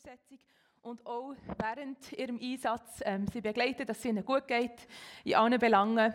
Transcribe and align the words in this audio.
Bibelübersetzung 0.00 0.38
und 0.82 1.06
auch 1.06 1.34
während 1.58 2.12
ihrem 2.12 2.38
Einsatz 2.40 3.00
ähm, 3.04 3.26
sie 3.32 3.40
begleiten, 3.40 3.86
dass 3.86 3.98
es 3.98 4.04
ihnen 4.04 4.24
gut 4.24 4.46
geht 4.46 4.86
in 5.24 5.34
allen 5.34 5.58
Belangen. 5.58 6.14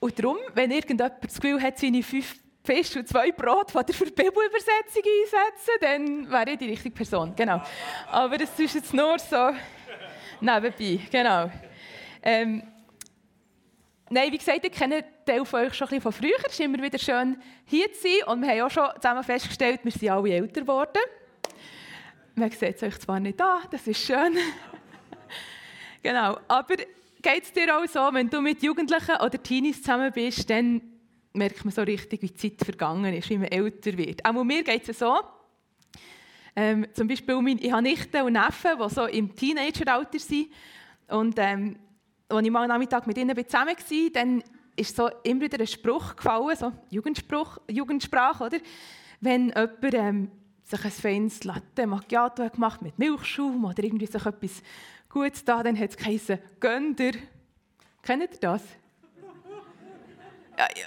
Und 0.00 0.18
darum, 0.18 0.38
wenn 0.54 0.70
irgendjemand 0.70 1.22
das 1.22 1.40
Gefühl 1.40 1.62
hat, 1.62 1.78
seine 1.78 2.02
fünf 2.02 2.40
Fisch 2.64 2.96
und 2.96 3.06
zwei 3.06 3.30
Brot 3.30 3.70
von 3.70 3.84
der 3.86 3.92
Bibelübersetzung 3.92 5.02
einsetzen, 5.04 5.74
dann 5.80 6.30
wäre 6.30 6.50
ich 6.52 6.58
die 6.58 6.70
richtige 6.70 6.94
Person. 6.94 7.34
Genau. 7.36 7.62
Aber 8.10 8.36
das 8.36 8.58
ist 8.58 8.74
jetzt 8.74 8.92
nur 8.92 9.18
so 9.18 9.50
nebenbei. 10.40 11.00
Genau. 11.10 11.50
Ähm, 12.22 12.62
Nein, 14.10 14.30
wie 14.30 14.38
gesagt, 14.38 14.64
ich 14.64 14.72
kenne 14.72 15.02
Teil 15.24 15.44
von 15.44 15.60
euch 15.60 15.74
schon 15.74 15.86
ein 15.86 15.98
bisschen 15.98 16.02
von 16.02 16.12
früher. 16.12 16.36
Es 16.46 16.52
ist 16.52 16.60
immer 16.60 16.80
wieder 16.80 16.98
schön, 16.98 17.40
hier 17.64 17.90
zu 17.92 18.02
sein. 18.02 18.28
Und 18.28 18.42
wir 18.42 18.48
haben 18.48 18.60
auch 18.60 18.70
schon 18.70 18.88
zusammen 18.96 19.24
festgestellt, 19.24 19.80
wir 19.82 19.92
sind 19.92 20.10
alle 20.10 20.30
älter 20.30 20.60
geworden. 20.60 21.00
Man 22.36 22.50
sieht 22.50 22.76
es 22.76 22.82
euch 22.82 22.98
zwar 22.98 23.20
nicht 23.20 23.40
an, 23.40 23.62
das 23.70 23.86
ist 23.86 24.04
schön. 24.04 24.36
genau, 26.02 26.36
aber 26.48 26.74
geht 27.22 27.42
es 27.44 27.52
dir 27.52 27.78
auch 27.78 27.86
so, 27.86 28.00
wenn 28.12 28.28
du 28.28 28.40
mit 28.40 28.60
Jugendlichen 28.60 29.16
oder 29.16 29.40
Teenies 29.40 29.82
zusammen 29.82 30.10
bist, 30.12 30.50
dann 30.50 30.82
merkt 31.32 31.64
man 31.64 31.72
so 31.72 31.82
richtig, 31.82 32.22
wie 32.22 32.26
die 32.26 32.34
Zeit 32.34 32.64
vergangen 32.64 33.14
ist, 33.14 33.30
wie 33.30 33.38
man 33.38 33.48
älter 33.48 33.96
wird. 33.96 34.24
Auch 34.24 34.42
mir 34.42 34.64
geht 34.64 34.88
es 34.88 34.98
so. 34.98 35.16
Ähm, 36.56 36.86
zum 36.92 37.06
Beispiel, 37.06 37.56
ich 37.60 37.72
habe 37.72 37.82
Nichten 37.82 38.22
und 38.22 38.32
Neffen, 38.32 38.70
die 38.82 38.94
so 38.94 39.06
im 39.06 39.34
Teenageralter 39.34 40.18
sind. 40.18 40.48
Und 41.08 41.36
ähm, 41.38 41.76
als 42.28 42.44
ich 42.44 42.50
mal 42.50 42.62
am 42.62 42.68
Nachmittag 42.68 43.06
mit 43.06 43.16
ihnen 43.16 43.36
zusammen 43.36 43.76
war, 43.76 44.10
dann 44.12 44.42
ist 44.74 44.96
so 44.96 45.08
immer 45.22 45.42
wieder 45.42 45.60
ein 45.60 45.66
Spruch 45.68 46.16
gefallen, 46.16 46.56
so 46.56 46.72
Jugendspruch, 46.90 47.58
Jugendsprache, 47.70 48.44
oder? 48.44 48.58
Wenn 49.20 49.48
jemand 49.50 49.94
ähm, 49.94 50.30
sich 50.64 50.84
ein 50.84 50.90
feines 50.90 51.44
Latte 51.44 51.86
Macchiato 51.86 52.48
gemacht 52.48 52.82
mit 52.82 52.98
Milchschaum 52.98 53.64
oder 53.64 53.82
irgendwie 53.82 54.06
sich 54.06 54.24
etwas 54.24 54.62
Gutes 55.08 55.44
da, 55.44 55.62
dann 55.62 55.78
hat 55.78 55.90
es 55.90 55.96
geheißen, 55.96 56.38
gönn 56.58 56.96
dir. 56.96 57.12
Kennt 58.02 58.22
ihr 58.22 58.38
das? 58.40 58.62
ja, 60.58 60.66
ja. 60.76 60.86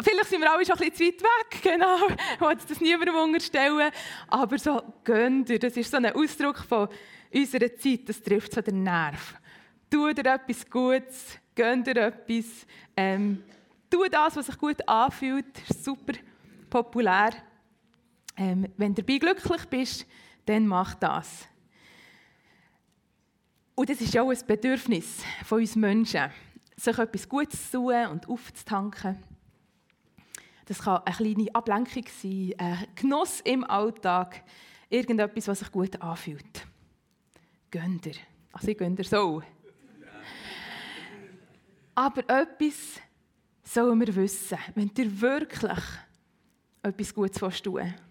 Vielleicht 0.00 0.30
sind 0.30 0.40
wir 0.40 0.52
alle 0.52 0.64
schon 0.64 0.78
ein 0.78 0.90
bisschen 0.90 1.18
zu 1.18 1.24
weit 1.24 1.52
weg, 1.52 1.62
genau. 1.62 1.96
Ich 2.34 2.40
wollte 2.40 2.66
das 2.68 2.80
niemandem 2.80 3.16
unterstellen. 3.16 3.90
Aber 4.28 4.58
so, 4.58 4.82
gönn 5.04 5.44
dir, 5.44 5.58
das 5.58 5.76
ist 5.76 5.90
so 5.90 5.96
ein 5.96 6.06
Ausdruck 6.06 6.58
von 6.58 6.88
unserer 7.32 7.76
Zeit, 7.76 8.08
das 8.08 8.22
trifft 8.22 8.52
so 8.52 8.60
den 8.60 8.84
Nerv 8.84 9.34
tu 9.90 10.12
dir 10.12 10.34
etwas 10.34 10.68
Gutes, 10.68 11.38
gönn 11.54 11.82
dir 11.82 11.96
etwas, 11.96 12.66
ähm, 12.96 13.42
tu 13.90 14.04
das, 14.10 14.36
was 14.36 14.46
sich 14.46 14.58
gut 14.58 14.86
anfühlt, 14.86 15.46
ist 15.68 15.84
super 15.84 16.14
populär. 16.68 17.30
Ähm, 18.38 18.68
wenn 18.76 18.94
du 18.94 19.02
dabei 19.02 19.18
glücklich 19.18 19.66
bist, 19.66 20.06
dann 20.46 20.66
mach 20.66 20.94
das. 20.94 21.48
Und 23.74 23.90
das 23.90 24.00
ist 24.00 24.16
auch 24.16 24.30
ein 24.30 24.38
Bedürfnis 24.46 25.24
von 25.44 25.60
uns 25.60 25.74
Menschen, 25.74 26.30
sich 26.76 26.98
etwas 26.98 27.28
Gutes 27.28 27.70
zu 27.70 27.78
tun 27.78 28.06
und 28.06 28.28
aufzutanken. 28.28 29.22
Das 30.66 30.80
kann 30.80 31.02
eine 31.04 31.16
kleine 31.16 31.54
Ablenkung 31.54 32.04
sein, 32.20 32.54
ein 32.58 32.86
Genuss 32.94 33.40
im 33.40 33.64
Alltag, 33.64 34.44
irgendetwas, 34.88 35.48
was 35.48 35.58
sich 35.58 35.72
gut 35.72 36.00
anfühlt. 36.00 36.66
Gönn 37.70 38.00
dir. 38.00 38.14
Also 38.52 38.68
ich 38.68 38.78
gönn 38.78 38.94
dir 38.94 39.04
so. 39.04 39.42
Aber 41.94 42.28
etwas 42.28 43.00
sollen 43.64 43.98
wir 44.00 44.14
wissen, 44.14 44.58
wenn 44.76 44.94
du 44.94 45.20
wirklich 45.20 45.80
etwas 46.82 47.14
Gutes 47.14 47.62
tun 47.62 47.74
willst. 47.74 48.07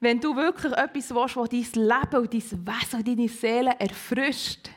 Wenn 0.00 0.20
du 0.20 0.36
wirklich 0.36 0.72
etwas 0.72 1.14
willst, 1.14 1.36
das 1.36 1.72
dein 1.72 1.82
Leben 1.82 2.22
und 2.22 2.34
dein 2.34 2.66
Wesen 2.66 2.98
und 2.98 3.08
deine 3.08 3.28
Seele 3.28 3.76
erfrischt, 3.78 4.68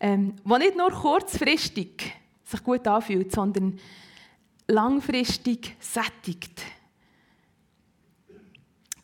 ähm, 0.00 0.34
was 0.44 0.58
nicht 0.58 0.76
nur 0.76 0.90
kurzfristig 0.90 2.12
sich 2.44 2.62
gut 2.62 2.86
anfühlt, 2.86 3.32
sondern 3.32 3.78
langfristig 4.68 5.76
sättigt. 5.80 6.62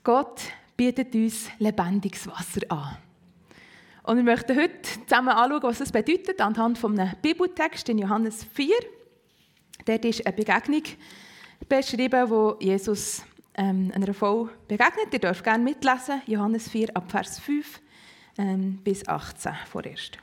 Gott 0.03 0.43
bietet 0.77 1.15
uns 1.15 1.49
lebendiges 1.59 2.27
Wasser 2.27 2.61
an. 2.69 2.97
Und 4.03 4.17
wir 4.17 4.25
möchten 4.25 4.57
heute 4.57 4.83
zusammen 4.83 5.29
anschauen, 5.29 5.63
was 5.63 5.79
das 5.79 5.93
bedeutet, 5.93 6.41
anhand 6.41 6.83
einem 6.85 7.11
Bibeltext 7.21 7.89
in 7.89 7.99
Johannes 7.99 8.45
4. 8.45 8.75
Dort 9.85 10.05
ist 10.05 10.27
eine 10.27 10.37
Begegnung 10.37 10.83
beschrieben, 11.69 12.31
wo 12.31 12.57
Jesus 12.61 13.23
ähm, 13.61 13.93
einer 13.95 14.15
Frau 14.15 14.49
begegnet. 14.67 15.13
Ihr 15.13 15.19
dürft 15.19 15.45
gerne 15.45 15.63
mitlesen, 15.63 16.23
Johannes 16.27 16.69
4 16.69 16.97
ab 16.97 17.11
Vers 17.11 17.39
5 17.39 17.81
ähm, 18.39 18.79
bis 18.83 19.07
18 19.07 19.53
vorerst. 19.71 20.19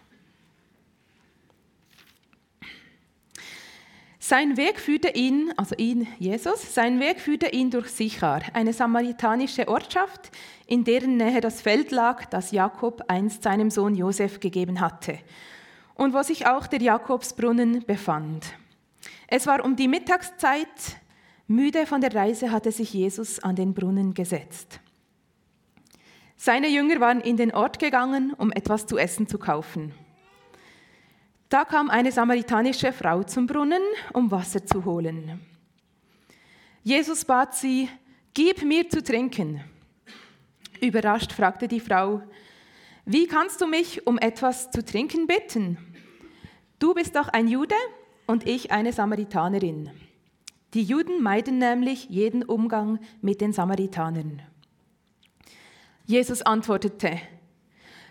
Sein 4.20 4.58
Weg 4.58 4.80
führte 4.80 5.10
ihn, 5.10 5.54
also 5.56 5.74
ihn, 5.78 6.08
Jesus, 6.20 6.74
sein 6.74 7.00
Weg 7.00 7.22
führte 7.22 7.48
ihn 7.48 7.72
durch 7.72 7.88
Sichar, 7.88 8.42
eine 8.54 8.74
samaritanische 8.74 9.70
Ortschaft, 9.70 10.32
in 10.66 10.84
deren 10.84 11.16
Nähe 11.16 11.40
das 11.40 11.62
Feld 11.62 11.92
lag, 11.92 12.26
das 12.26 12.52
Jakob 12.52 13.04
einst 13.08 13.44
seinem 13.44 13.70
Sohn 13.70 13.96
Josef 13.96 14.42
gegeben 14.42 14.82
hatte 14.82 15.20
und 15.94 16.14
wo 16.14 16.24
sich 16.24 16.46
auch 16.46 16.68
der 16.68 16.82
Jakobsbrunnen 16.82 17.86
befand. 17.86 18.48
Es 19.28 19.48
war 19.48 19.64
um 19.64 19.78
die 19.78 19.88
Mittagszeit, 19.88 20.98
müde 21.48 21.86
von 21.86 22.02
der 22.02 22.14
Reise 22.14 22.52
hatte 22.52 22.72
sich 22.72 22.94
Jesus 22.94 23.40
an 23.40 23.56
den 23.56 23.74
Brunnen 23.74 24.14
gesetzt. 24.14 24.80
Seine 26.36 26.68
Jünger 26.68 27.00
waren 27.00 27.22
in 27.22 27.36
den 27.36 27.54
Ort 27.54 27.80
gegangen, 27.80 28.34
um 28.38 28.52
etwas 28.52 28.86
zu 28.86 28.98
essen 28.98 29.28
zu 29.28 29.40
kaufen. 29.40 29.94
Da 31.50 31.66
kam 31.66 31.90
eine 31.90 32.12
samaritanische 32.12 32.92
Frau 32.92 33.24
zum 33.24 33.48
Brunnen, 33.48 33.82
um 34.14 34.30
Wasser 34.30 34.66
zu 34.66 34.86
holen. 34.86 35.40
Jesus 36.84 37.26
bat 37.26 37.56
sie, 37.56 37.90
Gib 38.34 38.62
mir 38.64 38.88
zu 38.88 39.02
trinken. 39.02 39.64
Überrascht 40.80 41.32
fragte 41.32 41.68
die 41.68 41.80
Frau, 41.80 42.22
Wie 43.04 43.26
kannst 43.26 43.62
du 43.62 43.66
mich 43.66 44.06
um 44.06 44.20
etwas 44.20 44.70
zu 44.70 44.86
trinken 44.86 45.26
bitten? 45.26 45.78
Du 46.78 46.94
bist 46.94 47.16
doch 47.16 47.30
ein 47.30 47.48
Jude 47.48 47.76
und 48.28 48.46
ich 48.46 48.72
eine 48.72 48.94
Samaritanerin. 48.94 49.90
Die 50.78 50.84
Juden 50.84 51.24
meiden 51.24 51.58
nämlich 51.58 52.08
jeden 52.08 52.44
Umgang 52.44 53.00
mit 53.24 53.42
den 53.42 53.52
Samaritanern. 53.52 54.44
Jesus 56.06 56.44
antwortete, 56.44 57.20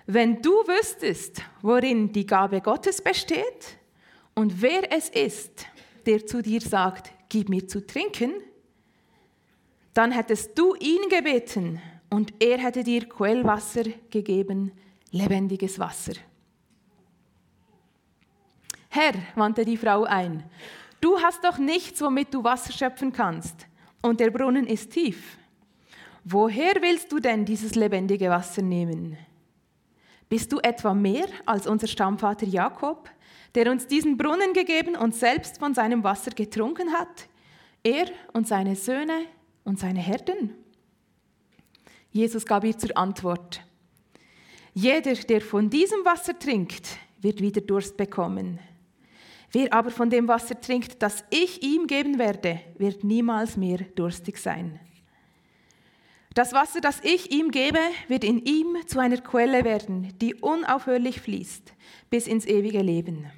wenn 0.06 0.42
du 0.42 0.50
wüsstest, 0.50 1.42
worin 1.62 2.12
die 2.12 2.26
Gabe 2.26 2.60
Gottes 2.60 3.00
besteht 3.00 3.78
und 4.34 4.62
wer 4.62 4.92
es 4.92 5.08
ist, 5.10 5.68
der 6.06 6.26
zu 6.26 6.42
dir 6.42 6.60
sagt, 6.60 7.12
gib 7.28 7.48
mir 7.50 7.68
zu 7.68 7.86
trinken, 7.86 8.32
dann 9.94 10.10
hättest 10.10 10.58
du 10.58 10.74
ihn 10.74 11.08
gebeten 11.08 11.80
und 12.10 12.34
er 12.40 12.58
hätte 12.58 12.82
dir 12.82 13.08
Quellwasser 13.08 13.84
gegeben, 14.10 14.72
lebendiges 15.12 15.78
Wasser. 15.78 16.14
Herr, 18.88 19.12
wandte 19.36 19.64
die 19.64 19.76
Frau 19.76 20.02
ein, 20.02 20.42
du 21.00 21.18
hast 21.20 21.44
doch 21.44 21.58
nichts, 21.58 22.00
womit 22.00 22.32
du 22.32 22.44
Wasser 22.44 22.72
schöpfen 22.72 23.12
kannst, 23.12 23.66
und 24.02 24.20
der 24.20 24.30
Brunnen 24.30 24.66
ist 24.66 24.92
tief. 24.92 25.38
Woher 26.24 26.74
willst 26.80 27.12
du 27.12 27.18
denn 27.18 27.44
dieses 27.44 27.74
lebendige 27.74 28.30
Wasser 28.30 28.62
nehmen? 28.62 29.16
Bist 30.28 30.52
du 30.52 30.58
etwa 30.58 30.92
mehr 30.92 31.28
als 31.44 31.66
unser 31.66 31.86
Stammvater 31.86 32.46
Jakob, 32.46 33.08
der 33.54 33.70
uns 33.70 33.86
diesen 33.86 34.16
Brunnen 34.16 34.52
gegeben 34.52 34.96
und 34.96 35.14
selbst 35.14 35.58
von 35.58 35.74
seinem 35.74 36.02
Wasser 36.02 36.32
getrunken 36.32 36.92
hat? 36.92 37.28
Er 37.82 38.06
und 38.32 38.48
seine 38.48 38.74
Söhne 38.74 39.26
und 39.64 39.78
seine 39.78 40.00
Herden? 40.00 40.54
Jesus 42.10 42.44
gab 42.44 42.64
ihr 42.64 42.76
zur 42.76 42.96
Antwort, 42.96 43.62
jeder, 44.78 45.14
der 45.14 45.40
von 45.40 45.70
diesem 45.70 46.04
Wasser 46.04 46.38
trinkt, 46.38 46.98
wird 47.22 47.40
wieder 47.40 47.62
Durst 47.62 47.96
bekommen. 47.96 48.58
Wer 49.58 49.72
aber 49.72 49.90
von 49.90 50.10
dem 50.10 50.28
Wasser 50.28 50.60
trinkt, 50.60 51.02
das 51.02 51.24
ich 51.30 51.62
ihm 51.62 51.86
geben 51.86 52.18
werde, 52.18 52.60
wird 52.76 53.04
niemals 53.04 53.56
mehr 53.56 53.78
durstig 53.94 54.36
sein. 54.36 54.78
Das 56.34 56.52
Wasser, 56.52 56.82
das 56.82 57.00
ich 57.02 57.32
ihm 57.32 57.50
gebe, 57.50 57.78
wird 58.06 58.22
in 58.22 58.44
ihm 58.44 58.76
zu 58.86 58.98
einer 58.98 59.16
Quelle 59.16 59.64
werden, 59.64 60.12
die 60.20 60.34
unaufhörlich 60.34 61.22
fließt 61.22 61.72
bis 62.10 62.26
ins 62.26 62.44
ewige 62.44 62.82
Leben. 62.82 63.30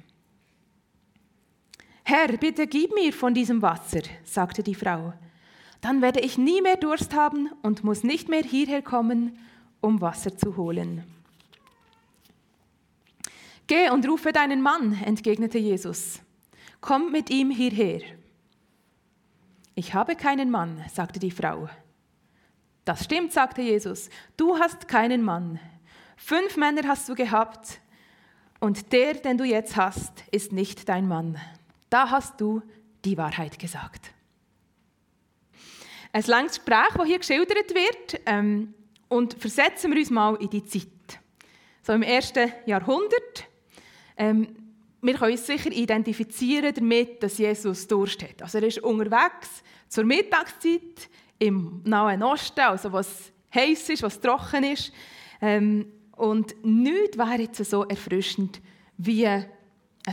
Herr, 2.03 2.35
bitte 2.35 2.67
gib 2.67 2.93
mir 2.93 3.13
von 3.13 3.33
diesem 3.33 3.61
Wasser, 3.61 4.01
sagte 4.25 4.61
die 4.61 4.75
Frau. 4.75 5.13
Dann 5.79 6.01
werde 6.01 6.19
ich 6.19 6.37
nie 6.37 6.61
mehr 6.61 6.75
Durst 6.75 7.15
haben 7.15 7.49
und 7.61 7.85
muss 7.85 8.03
nicht 8.03 8.27
mehr 8.27 8.43
hierher 8.43 8.81
kommen, 8.81 9.39
um 9.79 10.01
Wasser 10.01 10.37
zu 10.37 10.57
holen. 10.57 11.05
Geh 13.69 13.91
und 13.91 14.09
rufe 14.09 14.31
deinen 14.31 14.63
Mann, 14.63 14.99
entgegnete 15.05 15.59
Jesus. 15.59 16.19
Komm 16.81 17.11
mit 17.11 17.29
ihm 17.29 17.51
hierher. 17.51 18.01
Ich 19.75 19.93
habe 19.93 20.15
keinen 20.15 20.49
Mann, 20.49 20.83
sagte 20.91 21.19
die 21.19 21.29
Frau. 21.29 21.69
Das 22.83 23.03
stimmt, 23.03 23.31
sagte 23.31 23.61
Jesus. 23.61 24.09
Du 24.37 24.57
hast 24.57 24.87
keinen 24.87 25.21
Mann. 25.21 25.59
Fünf 26.17 26.57
Männer 26.57 26.87
hast 26.87 27.07
du 27.09 27.13
gehabt 27.13 27.79
und 28.59 28.91
der, 28.91 29.13
den 29.13 29.37
du 29.37 29.43
jetzt 29.43 29.75
hast, 29.75 30.23
ist 30.31 30.51
nicht 30.51 30.89
dein 30.89 31.07
Mann. 31.07 31.37
Da 31.91 32.09
hast 32.09 32.41
du 32.41 32.63
die 33.05 33.19
Wahrheit 33.19 33.59
gesagt. 33.59 34.09
Ein 36.11 36.23
langes 36.23 36.55
Gespräch, 36.55 36.95
das 36.95 37.05
hier 37.05 37.19
geschildert 37.19 37.75
wird. 37.75 38.21
Ähm, 38.25 38.73
und 39.09 39.35
versetzen 39.35 39.91
wir 39.91 39.99
uns 39.99 40.09
mal 40.09 40.35
in 40.37 40.49
die 40.49 40.65
Zeit. 40.65 40.87
So 41.83 41.93
im 41.93 42.01
ersten 42.01 42.51
Jahrhundert. 42.65 43.48
Ähm, 44.19 44.47
wir 45.01 45.13
können 45.13 45.31
uns 45.31 45.47
sicher 45.47 45.71
identifizieren 45.71 46.73
damit, 46.73 47.23
dass 47.23 47.37
Jesus 47.37 47.87
Durst 47.87 48.21
hat. 48.21 48.41
Also 48.41 48.57
er 48.57 48.65
ist 48.65 48.79
unterwegs 48.79 49.63
zur 49.87 50.03
Mittagszeit 50.03 51.09
im 51.39 51.81
Nahen 51.85 52.21
Osten, 52.21 52.59
also 52.59 52.91
was 52.91 53.31
heiß 53.55 53.89
ist, 53.89 54.03
was 54.03 54.19
trocken 54.19 54.65
ist. 54.65 54.91
Ähm, 55.41 55.85
und 56.17 56.53
nichts 56.65 57.17
wäre 57.17 57.41
jetzt 57.41 57.63
so 57.63 57.85
erfrischend 57.85 58.61
wie 58.97 59.25
ein 59.25 59.45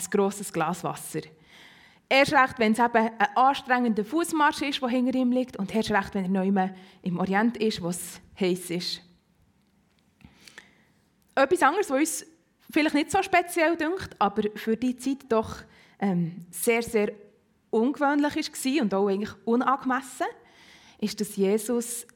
grosses 0.09 0.53
Glas 0.53 0.85
Wasser. 0.85 1.23
Erst 2.09 2.33
recht, 2.33 2.59
wenn 2.59 2.71
es 2.73 2.79
eben 2.79 2.95
ein 2.97 3.37
anstrengender 3.37 4.05
Fußmarsch 4.05 4.63
ist, 4.63 4.81
der 4.81 4.89
hinter 4.89 5.19
ihm 5.19 5.33
liegt, 5.33 5.57
und 5.57 5.75
erst 5.75 5.91
recht, 5.91 6.15
wenn 6.15 6.33
er 6.33 6.45
neu 6.45 6.71
im 7.03 7.19
Orient 7.19 7.57
ist, 7.57 7.83
wo 7.83 7.89
es 7.89 8.21
heiß 8.39 8.71
ist. 8.71 9.03
Etwas 11.35 11.63
anderes, 11.63 11.91
was 11.91 11.99
uns 11.99 12.27
vielleicht 12.71 12.95
nicht 12.95 13.11
so 13.11 13.23
speziell 13.23 13.77
dünkt, 13.77 14.11
aber 14.19 14.43
für 14.55 14.77
die 14.77 14.97
Zeit 14.97 15.25
doch 15.29 15.57
ähm, 15.99 16.47
sehr, 16.51 16.83
sehr 16.83 17.13
ungewöhnlich 17.71 18.37
war 18.37 18.83
und 18.83 18.95
auch 18.95 19.09
eigentlich 19.09 19.35
unangemessen, 19.45 20.27
ist, 20.99 21.21
dass 21.21 21.37
Jesus 21.37 22.07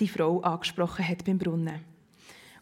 die 0.00 0.08
Frau 0.08 0.40
angesprochen 0.40 1.06
hat 1.06 1.24
beim 1.24 1.38
Brunnen. 1.38 1.84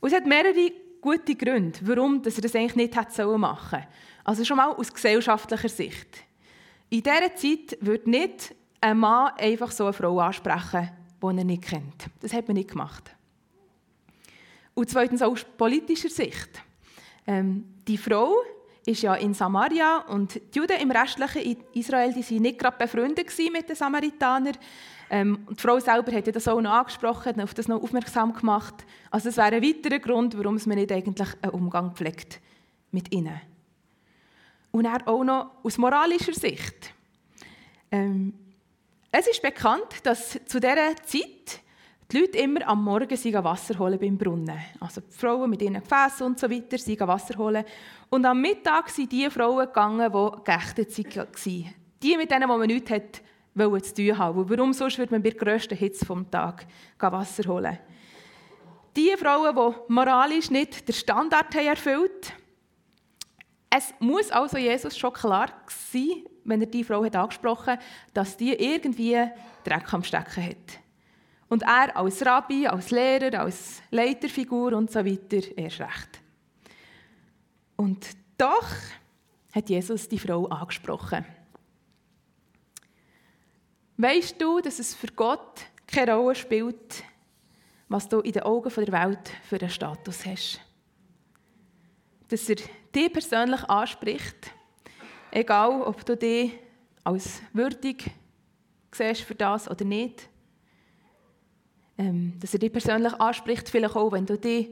Und 0.01 0.09
es 0.09 0.15
hat 0.15 0.27
mehrere 0.27 0.73
gute 1.01 1.35
Gründe, 1.35 1.79
warum 1.83 2.23
er 2.25 2.31
das 2.31 2.55
eigentlich 2.55 2.77
nicht 2.77 2.97
hätte 2.97 3.27
machen 3.39 3.71
sollen. 3.71 3.87
Also 4.25 4.45
schon 4.45 4.57
mal 4.57 4.73
aus 4.73 4.93
gesellschaftlicher 4.93 5.69
Sicht. 5.69 6.25
In 6.91 7.03
dieser 7.03 7.35
Zeit 7.35 7.79
würde 7.81 8.11
nicht 8.11 8.55
ein 8.81 8.99
Mann 8.99 9.33
einfach 9.39 9.71
so 9.71 9.85
eine 9.85 9.93
Frau 9.93 10.19
ansprechen, 10.19 10.91
die 11.23 11.27
er 11.27 11.45
nicht 11.45 11.63
kennt. 11.63 12.07
Das 12.21 12.33
hat 12.33 12.49
man 12.49 12.57
nicht 12.57 12.71
gemacht. 12.71 13.15
Und 14.75 14.91
zweitens 14.91 15.23
auch 15.23 15.33
aus 15.33 15.45
politischer 15.57 16.09
Sicht. 16.09 16.63
Ähm, 17.27 17.65
die 17.87 17.99
Frau 17.99 18.35
ist 18.87 19.03
ja 19.03 19.15
in 19.15 19.35
Samaria 19.35 19.99
und 20.09 20.35
die 20.35 20.59
Juden 20.59 20.79
im 20.81 20.91
restlichen 20.91 21.57
Israel 21.75 22.13
die 22.13 22.23
sind 22.23 22.43
nicht 22.43 22.59
gerade 22.59 22.77
befreundet 22.79 23.31
mit 23.53 23.69
den 23.69 23.77
Samaritanern. 23.77 24.57
Ähm, 25.11 25.47
die 25.51 25.61
Frau 25.61 25.79
selber 25.81 26.13
hat 26.13 26.35
das 26.35 26.49
auch 26.49 26.61
noch 26.61 26.71
angesprochen, 26.71 27.35
und 27.35 27.41
auf 27.43 27.55
das 27.55 27.69
noch 27.69 27.83
aufmerksam 27.83 28.33
gemacht. 28.33 28.75
Also 29.11 29.29
es 29.29 29.37
wäre 29.37 29.57
ein 29.57 29.63
weiterer 29.63 29.99
Grund, 29.99 30.39
warum 30.39 30.59
man 30.67 30.79
nicht 30.79 30.93
eigentlich 30.93 31.29
einen 31.43 31.53
Umgang 31.53 31.95
pflegt 31.95 32.41
mit 32.93 33.13
ihnen. 33.13 33.41
Und 34.71 34.85
er 34.85 35.07
auch 35.09 35.25
noch 35.25 35.51
aus 35.65 35.79
moralischer 35.79 36.33
Sicht. 36.33 36.95
Ähm, 37.91 38.35
es 39.11 39.27
ist 39.27 39.43
bekannt, 39.43 40.05
dass 40.05 40.39
zu 40.47 40.61
dieser 40.61 40.95
Zeit 41.05 41.61
die 42.11 42.19
Leute 42.19 42.39
immer 42.39 42.67
am 42.67 42.85
Morgen 42.85 43.45
Wasser 43.45 43.79
holen 43.79 43.99
beim 43.99 44.19
Brunnen. 44.19 44.59
Also 44.81 45.01
die 45.01 45.13
Frauen 45.13 45.51
mit 45.51 45.63
ihren 45.63 45.75
Gefäßen 45.75 46.27
und 46.27 46.39
so 46.39 46.51
weiter 46.51 47.09
Wasser 47.09 47.39
holen. 47.39 47.65
Und 48.09 48.25
am 48.25 48.41
Mittag 48.41 48.89
sind 48.91 49.13
die 49.13 49.31
Frauen 49.31 49.67
gegangen, 49.67 50.13
die 50.13 50.45
geächtet 50.45 50.99
waren. 50.99 51.75
Die, 52.03 52.17
mit 52.17 52.31
denen 52.31 52.49
man 52.49 52.67
nichts 52.67 52.91
hat, 52.91 53.23
zu 53.83 53.95
tun 53.95 54.19
haben. 54.19 54.49
Warum 54.49 54.73
sonst 54.73 54.99
würde 54.99 55.13
man 55.13 55.23
bei 55.23 55.31
der 55.31 55.39
grössten 55.39 55.77
Hitze 55.77 56.05
vom 56.07 56.31
Tag 56.31 56.67
Wasser 56.99 57.49
holen? 57.49 57.79
Die 58.97 59.15
Frauen, 59.17 59.55
die 59.55 59.93
moralisch 59.93 60.51
nicht 60.51 60.89
den 60.89 60.95
Standard 60.95 61.55
haben 61.55 61.67
erfüllt 61.67 62.35
es 63.71 63.95
muss 64.01 64.31
also 64.33 64.59
Jesus 64.59 64.99
schon 64.99 65.13
klar 65.13 65.49
sein, 65.93 66.25
wenn 66.45 66.61
er 66.61 66.67
die 66.67 66.83
Frau 66.83 67.05
hat 67.05 67.15
angesprochen 67.15 67.75
hat, 67.75 67.81
dass 68.13 68.37
die 68.37 68.53
irgendwie 68.53 69.17
Dreck 69.65 69.95
am 69.95 70.03
Stecken 70.03 70.45
hat. 70.45 70.81
Und 71.51 71.63
er 71.63 71.95
als 71.97 72.25
Rabbi, 72.25 72.67
als 72.67 72.91
Lehrer, 72.91 73.41
als 73.41 73.83
Leiterfigur 73.91 74.73
und 74.73 74.91
so 74.91 75.05
weiter 75.05 75.43
erst 75.59 75.81
recht. 75.81 76.21
Und 77.77 78.07
doch 78.39 78.69
hat 79.53 79.69
Jesus 79.69 80.09
die 80.09 80.19
Frau 80.19 80.47
angesprochen. 80.47 81.27
Weißt 83.97 84.41
du, 84.41 84.61
dass 84.61 84.79
es 84.79 84.95
für 84.95 85.09
Gott 85.09 85.61
keine 85.87 86.15
Rolle 86.15 86.35
spielt, 86.35 87.03
was 87.89 88.09
du 88.09 88.21
in 88.21 88.33
den 88.33 88.45
Augen 88.45 88.73
der 88.73 88.93
Welt 88.93 89.31
für 89.43 89.61
einen 89.61 89.69
Status 89.69 90.25
hast? 90.25 90.61
Dass 92.29 92.49
er 92.49 92.57
dich 92.95 93.13
persönlich 93.13 93.63
anspricht, 93.65 94.53
egal 95.33 95.83
ob 95.83 96.07
du 96.07 96.17
dich 96.17 96.53
als 97.05 97.43
würdig 97.53 98.11
siehst 98.93 99.23
für 99.23 99.35
das 99.35 99.69
oder 99.69 99.85
nicht. 99.85 100.30
Ähm, 102.01 102.33
dass 102.41 102.55
er 102.55 102.61
dich 102.61 102.73
persönlich 102.73 103.13
anspricht, 103.13 103.69
vielleicht 103.69 103.95
auch, 103.95 104.13
wenn 104.13 104.25
du 104.25 104.39
dich 104.39 104.71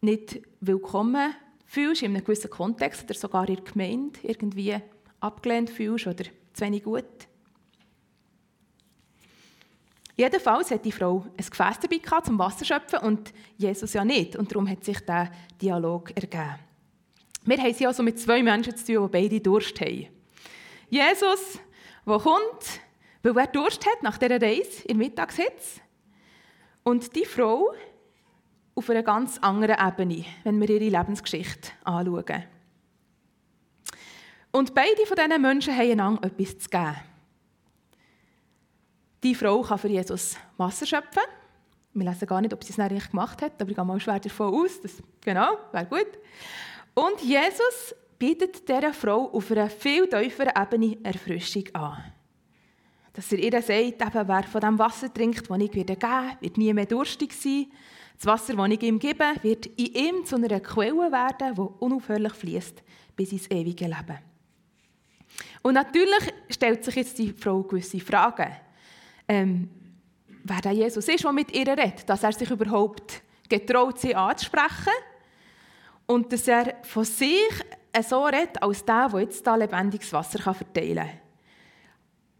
nicht 0.00 0.40
willkommen 0.60 1.34
fühlst 1.64 2.02
in 2.02 2.12
einem 2.12 2.22
gewissen 2.22 2.48
Kontext 2.48 3.02
oder 3.02 3.14
sogar 3.14 3.48
in 3.48 3.56
der 3.56 3.64
Gemeinde 3.64 4.20
irgendwie 4.22 4.76
abgelehnt 5.18 5.70
fühlst 5.70 6.06
oder 6.06 6.22
zu 6.52 6.64
wenig 6.64 6.84
gut. 6.84 7.04
Jedenfalls 10.14 10.70
hat 10.70 10.84
die 10.84 10.92
Frau 10.92 11.26
ein 11.36 11.44
Gefäß 11.44 11.80
dabei 11.80 11.98
gehabt, 11.98 12.26
zum 12.26 12.38
Wasser 12.38 12.64
schöpfen 12.64 13.00
und 13.00 13.32
Jesus 13.58 13.92
ja 13.94 14.04
nicht. 14.04 14.36
Und 14.36 14.52
darum 14.52 14.70
hat 14.70 14.84
sich 14.84 15.00
der 15.00 15.32
Dialog 15.60 16.12
ergeben. 16.16 16.60
Wir 17.44 17.58
haben 17.58 17.70
es 17.70 17.82
also 17.82 18.04
mit 18.04 18.20
zwei 18.20 18.40
Menschen 18.40 18.76
zu 18.76 18.94
tun, 18.94 19.10
die 19.10 19.20
beide 19.20 19.40
Durst 19.40 19.80
haben. 19.80 20.06
Jesus, 20.90 21.58
der 22.06 22.18
kommt, 22.18 22.80
weil 23.24 23.36
er 23.36 23.46
Durst 23.48 23.84
hat 23.84 24.04
nach 24.04 24.16
dieser 24.16 24.40
Reise 24.40 24.84
in 24.86 24.98
Mittagshitze. 24.98 25.80
Und 26.86 27.16
die 27.16 27.24
Frau 27.24 27.74
auf 28.76 28.90
einer 28.90 29.02
ganz 29.02 29.38
anderen 29.38 29.74
Ebene, 29.84 30.24
wenn 30.44 30.60
wir 30.60 30.70
ihre 30.70 30.96
Lebensgeschichte 30.96 31.72
anschauen. 31.82 32.44
Und 34.52 34.72
beide 34.72 35.04
von 35.04 35.16
diesen 35.16 35.42
Menschen 35.42 35.76
haben 35.76 35.90
einander 35.90 36.28
etwas 36.28 36.58
zu 36.60 36.68
geben. 36.68 36.94
Die 39.24 39.34
Frau 39.34 39.62
kann 39.62 39.78
für 39.78 39.88
Jesus 39.88 40.36
Wasser 40.58 40.86
schöpfen. 40.86 41.24
Wir 41.92 42.08
lesen 42.08 42.28
gar 42.28 42.40
nicht, 42.40 42.54
ob 42.54 42.62
sie 42.62 42.72
es 42.72 42.78
eigentlich 42.78 43.10
gemacht 43.10 43.42
hat, 43.42 43.60
aber 43.60 43.68
ich 43.68 43.76
gehe 43.76 43.84
mal 43.84 43.98
schwer 43.98 44.20
davon 44.20 44.54
aus. 44.54 44.80
Dass, 44.80 45.02
genau, 45.22 45.58
wäre 45.72 45.86
gut. 45.86 46.20
Und 46.94 47.20
Jesus 47.20 47.96
bietet 48.16 48.68
dieser 48.68 48.94
Frau 48.94 49.28
auf 49.32 49.50
einer 49.50 49.68
viel 49.70 50.08
tieferen 50.08 50.52
Ebene 50.56 50.98
Erfrischung 51.02 51.64
an. 51.72 52.12
Dass 53.16 53.32
er 53.32 53.38
ihr 53.38 53.62
sagt, 53.62 53.70
eben, 53.70 54.28
wer 54.28 54.42
von 54.42 54.60
dem 54.60 54.78
Wasser 54.78 55.12
trinkt, 55.12 55.48
das 55.48 55.58
ich 55.58 55.70
geben 55.70 55.88
werde, 55.88 56.36
wird 56.40 56.58
nie 56.58 56.72
mehr 56.74 56.84
durstig 56.84 57.32
sein. 57.32 57.66
Das 58.16 58.26
Wasser, 58.26 58.54
das 58.54 58.70
ich 58.70 58.82
ihm 58.82 58.98
gebe, 58.98 59.24
wird 59.42 59.66
in 59.66 59.86
ihm 59.86 60.24
zu 60.26 60.36
einer 60.36 60.60
Quelle 60.60 61.10
werden, 61.10 61.54
die 61.54 61.84
unaufhörlich 61.84 62.34
fließt 62.34 62.82
bis 63.16 63.32
ins 63.32 63.50
ewige 63.50 63.86
Leben. 63.86 64.18
Und 65.62 65.74
natürlich 65.74 66.34
stellt 66.50 66.84
sich 66.84 66.94
jetzt 66.94 67.18
die 67.18 67.32
Frau 67.32 67.62
gewisse 67.62 68.00
Fragen 68.00 68.52
ähm, 69.28 69.68
wer 70.44 70.60
der 70.60 70.72
Jesus 70.72 71.08
ist, 71.08 71.24
der 71.24 71.32
mit 71.32 71.52
ihr 71.52 71.66
redet, 71.66 72.08
dass 72.08 72.22
er 72.22 72.32
sich 72.32 72.50
überhaupt 72.50 73.22
getraut, 73.48 73.98
sie 73.98 74.14
anzusprechen 74.14 74.92
und 76.06 76.32
dass 76.32 76.46
er 76.48 76.76
von 76.82 77.04
sich 77.04 77.50
so 78.06 78.24
redet, 78.24 78.62
als 78.62 78.84
der, 78.84 79.08
der 79.08 79.20
jetzt 79.20 79.46
da 79.46 79.56
lebendiges 79.56 80.12
Wasser 80.12 80.38
verteilen 80.38 80.96
kann. 80.96 81.25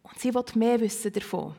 Und 0.08 0.18
sie 0.18 0.32
will 0.32 0.44
mehr 0.54 0.80
wissen 0.80 1.12
davon. 1.12 1.54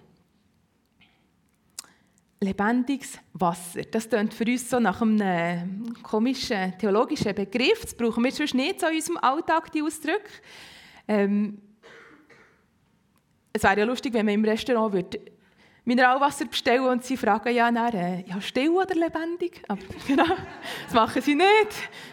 Lebendiges 2.39 3.18
Wasser. 3.34 3.82
Das 3.84 4.08
klingt 4.08 4.34
für 4.34 4.46
uns 4.46 4.70
so 4.70 4.80
nach 4.80 5.01
einem 5.01 5.94
komischen 6.04 6.77
theologischen 6.77 7.34
Begriff. 7.34 7.82
Das 7.82 7.96
brauchen 7.96 8.24
wir 8.24 8.32
sonst 8.32 8.54
nicht 8.54 8.80
so 8.80 8.88
in 8.88 8.96
unserem 8.96 9.18
Alltag, 9.18 9.72
die 9.72 9.82
Ausdrücke. 9.82 10.30
Ähm, 11.08 11.60
es 13.51 13.63
wäre 13.63 13.80
ja 13.80 13.86
lustig, 13.86 14.13
wenn 14.13 14.25
man 14.25 14.36
im 14.36 14.46
Restaurant 14.46 14.94
würde 14.94 15.20
Mineralwasser 15.84 16.46
bestellen 16.46 16.86
und 16.86 17.04
sie 17.06 17.16
fragen 17.16 17.56
ja 17.56 17.72
dann, 17.72 17.94
äh, 17.94 18.22
ja, 18.27 18.42
still 18.42 18.72
oder 18.72 18.94
lebendig? 18.94 19.63
Aber 19.70 19.82
genau, 20.08 20.25
das 20.84 20.94
machen 20.94 21.22
sie 21.22 21.34
nicht. 21.34 21.48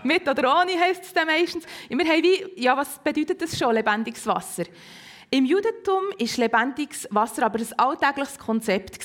Mit 0.04 0.28
oder 0.28 0.60
ohne 0.60 0.80
heisst 0.80 1.02
es 1.02 1.12
dann 1.12 1.26
meistens. 1.26 1.66
Wir 1.88 1.98
haben 1.98 2.22
wie, 2.22 2.62
ja, 2.62 2.76
was 2.76 2.98
bedeutet 3.00 3.42
das 3.42 3.58
schon, 3.58 3.74
lebendiges 3.74 4.26
Wasser? 4.26 4.64
Im 5.30 5.44
Judentum 5.44 6.04
ist 6.18 6.36
lebendiges 6.36 7.08
Wasser 7.10 7.46
aber 7.46 7.58
ein 7.58 7.78
alltägliches 7.78 8.38
Konzept. 8.38 8.98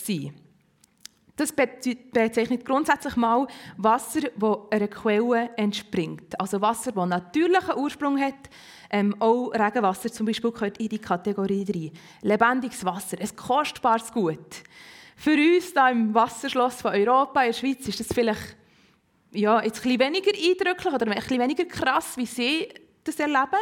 Das 1.35 1.53
bezeichnet 1.53 2.65
grundsätzlich 2.65 3.15
mal 3.15 3.47
Wasser, 3.77 4.21
das 4.35 4.57
einer 4.71 4.87
Quelle 4.89 5.49
entspringt. 5.55 6.37
Also 6.39 6.59
Wasser, 6.59 6.91
das 6.91 7.07
natürlichen 7.07 7.77
Ursprung 7.77 8.19
hat. 8.19 8.49
Ähm, 8.91 9.15
auch 9.19 9.51
Regenwasser 9.51 10.11
zum 10.11 10.25
Beispiel 10.25 10.51
gehört 10.51 10.79
in 10.79 10.89
die 10.89 10.99
Kategorie 10.99 11.63
3. 11.63 11.91
Lebendiges 12.27 12.83
Wasser, 12.83 13.17
ein 13.21 13.35
kostbares 13.35 14.11
Gut. 14.11 14.63
Für 15.15 15.31
uns 15.31 15.71
hier 15.71 15.89
im 15.91 16.13
Wasserschloss 16.13 16.81
von 16.81 16.91
Europa, 16.91 17.41
in 17.41 17.47
der 17.47 17.53
Schweiz, 17.53 17.87
ist 17.87 17.99
das 17.99 18.07
vielleicht 18.07 18.57
ja, 19.31 19.63
jetzt 19.63 19.85
ein 19.85 19.97
bisschen 19.97 19.99
weniger 19.99 20.31
eindrücklich 20.31 20.93
oder 20.93 21.07
ein 21.07 21.15
bisschen 21.15 21.39
weniger 21.39 21.65
krass, 21.65 22.17
wie 22.17 22.25
sie 22.25 22.67
das 23.03 23.19
erleben. 23.19 23.59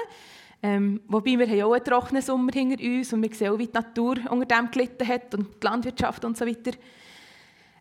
Ähm, 0.64 1.02
wobei 1.08 1.38
wir 1.38 1.48
haben 1.48 1.62
auch 1.62 1.74
einen 1.74 1.84
trockenen 1.84 2.22
Sommer 2.22 2.52
hinter 2.52 2.84
uns 2.84 3.14
und 3.14 3.22
wir 3.22 3.34
sehen 3.34 3.54
auch, 3.54 3.60
wie 3.60 3.68
die 3.68 3.74
Natur 3.74 4.16
unter 4.30 4.46
dem 4.46 4.72
gelitten 4.72 5.08
hat 5.08 5.34
und 5.36 5.48
die 5.62 5.66
Landwirtschaft 5.66 6.26
und 6.26 6.36
so 6.36 6.46
weiter. 6.46 6.72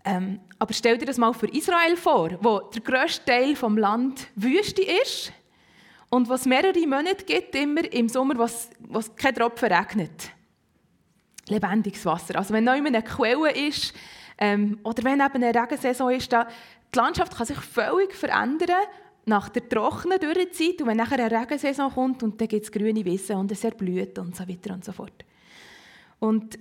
Ähm, 0.05 0.41
aber 0.59 0.73
stell 0.73 0.99
dir 0.99 1.07
das 1.07 1.19
mal 1.19 1.33
für 1.33 1.49
Israel 1.49 1.97
vor, 1.97 2.39
wo 2.41 2.61
der 2.61 2.83
grösste 2.83 3.25
Teil 3.25 3.55
des 3.55 3.63
Land 3.63 4.29
Wüste 4.37 4.83
ist 4.83 5.33
und 6.11 6.29
was 6.29 6.47
mehrere 6.47 6.87
Monate 6.87 7.25
gibt, 7.25 7.55
immer 7.55 7.93
im 7.93 8.09
Sommer, 8.09 8.39
was, 8.39 8.71
was 8.79 9.15
kein 9.17 9.35
Tropfen 9.35 9.73
regnet. 9.73 10.31
Lebendiges 11.49 12.05
Wasser. 12.05 12.37
Also 12.37 12.53
wenn 12.55 12.65
noch 12.65 12.73
eine 12.73 13.03
Quelle 13.03 13.51
ist 13.53 13.95
ähm, 14.39 14.79
oder 14.85 15.03
wenn 15.03 15.21
eben 15.21 15.43
eine 15.43 15.55
Regensaison 15.55 16.11
ist, 16.11 16.33
da, 16.33 16.47
die 16.95 16.99
Landschaft 16.99 17.37
kann 17.37 17.47
sich 17.47 17.59
völlig 17.59 18.15
verändern 18.15 18.83
nach 19.27 19.49
der 19.49 19.69
trockenen 19.69 20.21
Dürrezeit 20.21 20.81
und 20.81 20.87
wenn 20.87 20.97
nachher 20.97 21.19
eine 21.19 21.41
Regensaison 21.41 21.93
kommt 21.93 22.23
und 22.23 22.41
dann 22.41 22.49
gibt 22.49 22.65
es 22.65 22.73
grüne 22.73 23.05
Wiese 23.05 23.37
und 23.37 23.51
es 23.51 23.65
erblüht 23.65 24.19
und 24.19 24.37
so 24.37 24.49
weiter 24.49 24.73
und 24.73 24.85
so 24.85 24.93
fort. 24.93 25.25
Und 26.21 26.59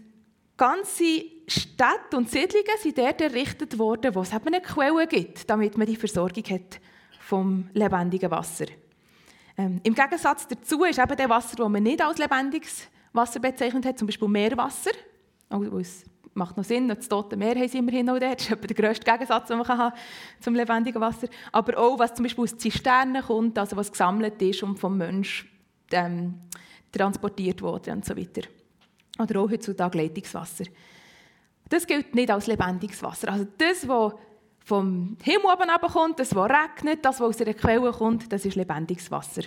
ganze 0.58 1.26
Städte 1.48 2.18
und 2.18 2.30
Siedlungen 2.30 2.78
sind 2.82 2.98
dort 2.98 3.22
errichtet 3.22 3.78
worden, 3.78 4.16
wo 4.16 4.22
es 4.22 4.34
eine 4.34 4.62
Quelle 4.62 5.08
gibt, 5.08 5.48
damit 5.50 5.78
man 5.78 5.86
die 5.86 5.96
Versorgung 5.96 6.44
hat 6.46 6.80
vom 7.20 7.70
lebendigen 7.74 8.32
Wasser. 8.32 8.66
Ähm, 9.58 9.80
Im 9.84 9.94
Gegensatz 9.94 10.48
dazu 10.48 10.84
ist 10.84 11.00
eben 11.00 11.16
das 11.16 11.30
Wasser, 11.30 11.56
das 11.56 11.70
man 11.70 11.84
nicht 11.84 12.02
als 12.02 12.18
lebendiges 12.18 12.88
Wasser 13.14 13.40
bezeichnet 13.40 13.86
hat, 13.86 14.00
zum 14.00 14.08
Beispiel 14.08 14.28
Meerwasser. 14.28 14.92
Es 15.80 16.04
macht 16.36 16.58
noch 16.58 16.64
Sinn, 16.64 16.88
das 16.88 17.08
Tote 17.08 17.38
Meer 17.38 17.56
haben 17.56 17.68
sie 17.68 17.78
immerhin 17.78 18.06
noch 18.06 18.20
dort. 18.20 18.40
Das 18.40 18.50
ist 18.50 18.70
der 18.70 18.76
grösste 18.76 19.10
Gegensatz, 19.10 19.48
den 19.48 19.58
man 19.58 19.68
haben 19.68 19.96
zum 20.40 20.54
lebendigen 20.54 21.02
Wasser 21.02 21.28
Aber 21.52 21.78
auch, 21.78 21.98
was 21.98 22.14
zum 22.14 22.24
Beispiel 22.24 22.44
aus 22.44 22.58
Zisternen 22.58 23.24
kommt, 23.24 23.58
also 23.58 23.76
was 23.76 23.92
gesammelt 23.92 24.42
ist 24.42 24.62
und 24.62 24.78
vom 24.78 24.98
Mensch 24.98 25.48
ähm, 25.92 26.36
transportiert 26.92 27.62
wurde 27.62 27.92
und 27.92 28.06
so 28.06 28.16
weiter. 28.16 28.48
Oder 29.18 29.40
auch 29.40 29.50
heutzutage 29.50 29.98
Leitungswasser. 29.98 30.66
Das 31.70 31.88
gilt 31.88 32.14
nicht 32.14 32.30
als 32.30 32.48
lebendiges 32.48 33.02
Wasser. 33.02 33.30
Also 33.32 33.48
das, 33.58 33.88
was 33.88 34.14
vom 34.60 35.18
Himmel 35.24 35.46
oben 35.46 35.92
kommt, 35.92 36.20
das, 36.20 36.36
was 36.36 36.50
regnet, 36.50 37.06
das, 37.06 37.20
was 37.20 37.30
aus 37.30 37.42
einer 37.42 37.54
Quelle 37.54 37.92
kommt, 37.92 38.32
das 38.32 38.46
ist 38.46 38.56
lebendiges 38.56 39.10
Wasser. 39.10 39.44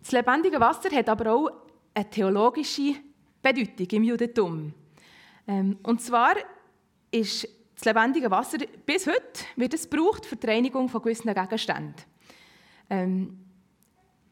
Das 0.00 0.12
lebendige 0.12 0.60
Wasser 0.60 0.90
hat 0.90 1.08
aber 1.08 1.32
auch 1.32 1.50
eine 1.94 2.08
theologische 2.08 2.94
Bedeutung 3.42 3.86
im 3.90 4.04
Judentum. 4.04 4.74
Ähm, 5.50 5.78
und 5.82 6.00
zwar 6.00 6.34
ist 7.10 7.48
das 7.74 7.84
lebendige 7.84 8.30
Wasser 8.30 8.58
bis 8.86 9.06
heute 9.08 9.18
wird 9.56 9.74
es 9.74 9.90
gebraucht 9.90 10.24
für 10.24 10.36
die 10.36 10.46
Reinigung 10.46 10.88
von 10.88 11.02
gewissen 11.02 11.34
Gegenständen. 11.34 11.94
Ähm, 12.88 13.44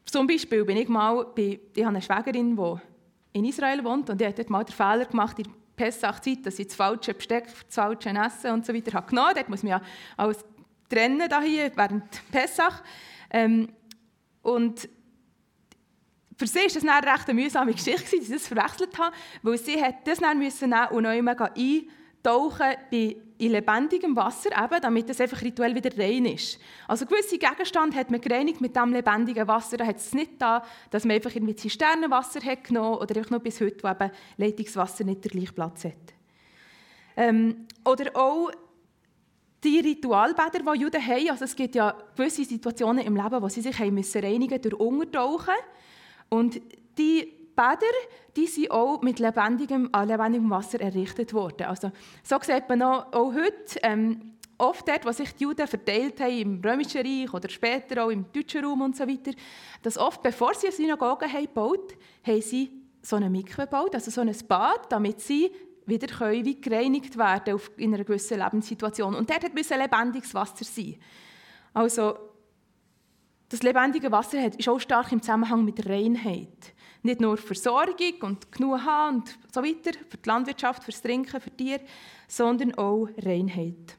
zum 0.05 0.27
Beispiel 0.27 0.63
bin 0.63 0.77
ich 0.77 0.87
mal 0.87 1.25
bei, 1.35 1.59
ich 1.75 1.83
habe 1.83 1.89
eine 1.89 2.01
Schwägerin, 2.01 2.55
die 2.55 3.37
in 3.37 3.45
Israel 3.45 3.83
wohnt 3.83 4.09
und 4.09 4.21
die 4.21 4.25
hat 4.25 4.37
dort 4.37 4.49
mal 4.49 4.63
den 4.63 4.73
Fehler 4.73 5.05
gemacht, 5.05 5.37
in 5.39 5.47
Pessachzeit, 5.75 6.45
dass 6.45 6.57
ich 6.57 6.67
das 6.67 6.75
falsche 6.77 7.13
Besteck 7.13 7.47
das 7.65 7.75
falsche 7.75 8.09
Essen 8.09 8.51
und 8.51 8.65
so 8.65 8.73
weiter 8.73 8.93
habe 8.93 9.09
genommen. 9.09 9.33
Dort 9.35 9.49
muss 9.49 9.63
man 9.63 9.71
ja 9.71 9.81
alles 10.15 10.45
trennen 10.89 11.27
da 11.29 11.41
hier 11.41 11.71
während 11.75 12.05
Pessach. 12.31 12.81
Ähm, 13.29 13.67
und 14.41 14.87
für 16.39 16.47
sie 16.47 16.59
war 16.59 16.67
das 16.67 16.85
eine 16.85 17.13
recht 17.13 17.33
mühsame 17.33 17.73
Geschichte, 17.73 18.15
dass 18.17 18.25
sie 18.25 18.33
das 18.33 18.47
verwechselt 18.47 18.97
haben, 18.97 19.13
weil 19.43 19.57
sie 19.57 19.81
hat 19.81 20.07
das 20.07 20.19
dann 20.19 20.39
müssen 20.39 20.69
nehmen 20.69 20.87
und 20.91 21.03
neu 21.03 21.19
eintauchen 21.19 22.75
bei 22.89 23.17
in 23.39 23.51
lebendigem 23.51 24.15
Wasser, 24.17 24.49
eben, 24.51 24.81
damit 24.81 25.09
es 25.09 25.21
einfach 25.21 25.41
rituell 25.41 25.73
wieder 25.73 25.97
rein 25.97 26.25
ist. 26.25 26.59
Also 26.87 27.05
gewisse 27.05 27.37
Gegenstände 27.37 27.95
hat 27.95 28.11
man 28.11 28.19
gereinigt 28.19 28.59
mit 28.59 28.75
dem 28.75 28.91
lebendigen 28.91 29.47
Wasser. 29.47 29.77
Da 29.77 29.85
hat 29.85 29.95
es 29.95 30.13
nicht 30.13 30.33
da, 30.39 30.63
dass 30.89 31.05
man 31.05 31.15
einfach 31.15 31.33
irgendwie 31.33 31.55
Zisternenwasser 31.55 32.41
hat 32.41 32.65
genommen 32.65 32.97
oder 32.97 33.15
einfach 33.15 33.31
noch 33.31 33.39
bis 33.39 33.61
heute, 33.61 33.81
wo 33.81 33.87
eben 33.87 34.11
Leitungswasser 34.35 35.05
nicht 35.05 35.23
den 35.23 35.31
gleichen 35.31 35.55
Platz 35.55 35.85
hat. 35.85 35.93
Ähm, 37.15 37.65
oder 37.85 38.13
auch 38.13 38.51
die 39.63 39.79
Ritualbäder, 39.79 40.73
die 40.73 40.81
Juden 40.81 41.05
haben. 41.05 41.29
Also 41.29 41.45
es 41.45 41.55
gibt 41.55 41.75
ja 41.75 41.95
gewisse 42.17 42.43
Situationen 42.43 43.05
im 43.05 43.15
Leben, 43.15 43.41
wo 43.41 43.47
sie 43.47 43.61
sich 43.61 43.79
haben 43.79 43.93
müssen 43.93 44.21
reinigen 44.21 44.61
durch 44.61 44.75
Untertauchen. 44.75 45.55
Und 46.29 46.61
die 46.97 47.33
Bäder 47.55 47.87
die 48.39 48.47
sind 48.47 48.71
auch 48.71 49.01
mit 49.01 49.19
lebendigem, 49.19 49.89
lebendigem 50.05 50.49
Wasser 50.49 50.79
errichtet 50.79 51.33
worden. 51.33 51.63
Also, 51.67 51.91
so 52.23 52.37
sieht 52.41 52.69
man 52.69 52.81
auch, 52.81 53.11
auch 53.11 53.33
heute, 53.33 53.79
ähm, 53.83 54.33
oft 54.57 54.87
dort, 54.87 55.05
wo 55.05 55.11
sich 55.11 55.33
die 55.35 55.43
Juden 55.43 55.67
verteilt 55.67 56.19
haben, 56.21 56.37
im 56.37 56.61
Römischen 56.61 57.01
Reich 57.01 57.33
oder 57.33 57.49
später 57.49 58.03
auch 58.03 58.09
im 58.09 58.25
deutschen 58.31 58.63
Raum 58.63 58.81
und 58.81 58.95
so 58.95 59.07
weiter, 59.07 59.31
dass 59.81 59.97
oft, 59.97 60.21
bevor 60.21 60.53
sie 60.53 60.67
eine 60.67 60.75
Synagoge 60.75 61.31
haben 61.31 61.45
gebaut 61.45 61.95
haben, 62.25 62.41
sie 62.41 62.71
so 63.01 63.15
eine 63.15 63.29
Mikve 63.29 63.63
gebaut, 63.63 63.95
also 63.95 64.11
so 64.11 64.21
ein 64.21 64.35
Bad, 64.47 64.91
damit 64.91 65.21
sie 65.21 65.51
wieder 65.85 66.07
können, 66.07 66.45
wie 66.45 66.59
gereinigt 66.59 67.17
werden 67.17 67.59
in 67.77 67.93
einer 67.93 68.03
gewissen 68.03 68.39
Lebenssituation. 68.39 69.15
Und 69.15 69.29
dort 69.29 69.55
musste 69.55 69.75
lebendiges 69.75 70.33
Wasser 70.33 70.65
sein. 70.65 70.97
Also, 71.73 72.15
das 73.49 73.63
lebendige 73.63 74.11
Wasser 74.11 74.57
ist 74.57 74.69
auch 74.69 74.79
stark 74.79 75.11
im 75.11 75.21
Zusammenhang 75.21 75.65
mit 75.65 75.87
Reinheit. 75.87 76.73
Nicht 77.01 77.19
nur 77.19 77.37
Versorgung 77.37 78.13
und 78.21 78.51
genug 78.51 78.81
haben 78.81 79.17
und 79.17 79.37
so 79.53 79.63
weiter, 79.63 79.97
für 80.07 80.17
die 80.17 80.29
Landwirtschaft, 80.29 80.83
fürs 80.83 81.01
Trinken, 81.01 81.41
für 81.41 81.49
Tiere, 81.49 81.81
sondern 82.27 82.75
auch 82.75 83.07
Reinheit. 83.17 83.97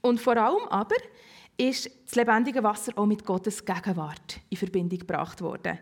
Und 0.00 0.20
vor 0.20 0.36
allem 0.36 0.66
aber 0.68 0.96
ist 1.56 1.88
das 2.04 2.16
lebendige 2.16 2.62
Wasser 2.62 2.92
auch 2.96 3.06
mit 3.06 3.24
Gottes 3.24 3.64
Gegenwart 3.64 4.40
in 4.50 4.56
Verbindung 4.56 4.98
gebracht 4.98 5.40
worden. 5.40 5.78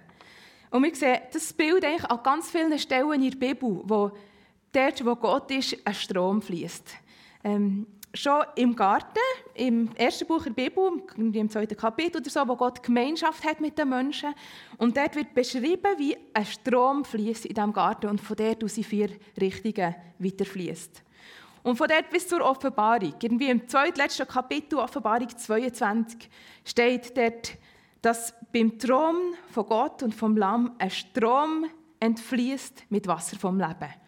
Und 0.71 0.83
wir 0.83 0.95
sehen 0.95 1.21
das 1.33 1.53
Bild 1.53 1.85
eigentlich 1.85 2.05
an 2.05 2.23
ganz 2.23 2.51
vielen 2.51 2.79
Stellen 2.79 3.23
in 3.23 3.31
der 3.31 3.39
Bibel, 3.39 3.81
wo 3.85 4.13
dort, 4.73 5.05
wo 5.05 5.17
Gott 5.17 5.51
ist, 5.51 5.77
ein 5.85 5.95
Strom 5.95 6.43
fließt. 6.43 6.95
Ähm, 7.43 7.87
schon 8.15 8.45
im 8.57 8.75
Garten, 8.75 9.21
im 9.55 9.91
ersten 9.95 10.27
Buch 10.27 10.45
der 10.45 10.51
Bibel, 10.51 11.03
im 11.17 11.49
zweiten 11.49 11.77
Kapitel 11.77 12.21
oder 12.21 12.31
so, 12.31 12.47
wo 12.47 12.57
Gott 12.57 12.83
Gemeinschaft 12.83 13.45
hat 13.45 13.61
mit 13.61 13.79
den 13.79 13.89
Menschen. 13.89 14.35
Und 14.79 14.97
dort 14.97 15.15
wird 15.17 15.35
beschrieben, 15.35 15.99
wie 15.99 16.17
ein 16.35 16.47
Strom 16.47 17.05
fließt 17.05 17.47
in 17.47 17.55
diesem 17.55 17.73
Garten 17.73 18.09
und 18.09 18.21
von 18.21 18.37
dort 18.37 18.65
aus 18.65 18.77
in 18.77 18.85
vier 18.85 19.11
Richtungen 19.41 19.95
weiterfließt. 20.19 21.03
Und 21.63 21.77
von 21.77 21.89
dort 21.89 22.11
bis 22.11 22.27
zur 22.27 22.41
Offenbarung, 22.41 23.15
irgendwie 23.21 23.51
im 23.51 23.69
zweitletzten 23.69 24.27
Kapitel, 24.27 24.79
Offenbarung 24.79 25.29
22, 25.29 26.29
steht 26.65 27.17
dort, 27.17 27.53
dass 28.01 28.35
beim 28.53 28.79
Thron 28.79 29.35
von 29.51 29.67
Gott 29.67 30.03
und 30.03 30.15
vom 30.15 30.37
Lamm 30.37 30.75
ein 30.79 30.91
Strom 30.91 31.67
entfließt 32.01 32.85
mit 32.89 33.07
Wasser 33.07 33.39
vom 33.39 33.59
Leben. 33.59 34.00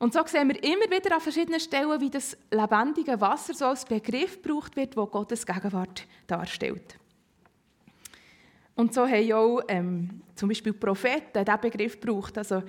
Und 0.00 0.14
so 0.14 0.26
sehen 0.26 0.48
wir 0.48 0.64
immer 0.64 0.90
wieder 0.90 1.14
an 1.14 1.20
verschiedenen 1.20 1.60
Stellen, 1.60 2.00
wie 2.00 2.08
das 2.08 2.34
lebendige 2.50 3.20
Wasser 3.20 3.52
so 3.52 3.66
als 3.66 3.84
Begriff 3.84 4.40
gebraucht 4.42 4.74
wird, 4.74 4.96
wo 4.96 5.06
Gottes 5.06 5.44
Gegenwart 5.44 6.06
darstellt. 6.26 6.98
Und 8.74 8.94
so 8.94 9.06
haben 9.06 9.32
auch 9.34 9.60
ähm, 9.68 10.22
zum 10.34 10.48
Beispiel 10.48 10.72
Propheten 10.72 11.44
diesen 11.44 11.60
Begriff 11.60 12.00
gebraucht, 12.00 12.38
also 12.38 12.62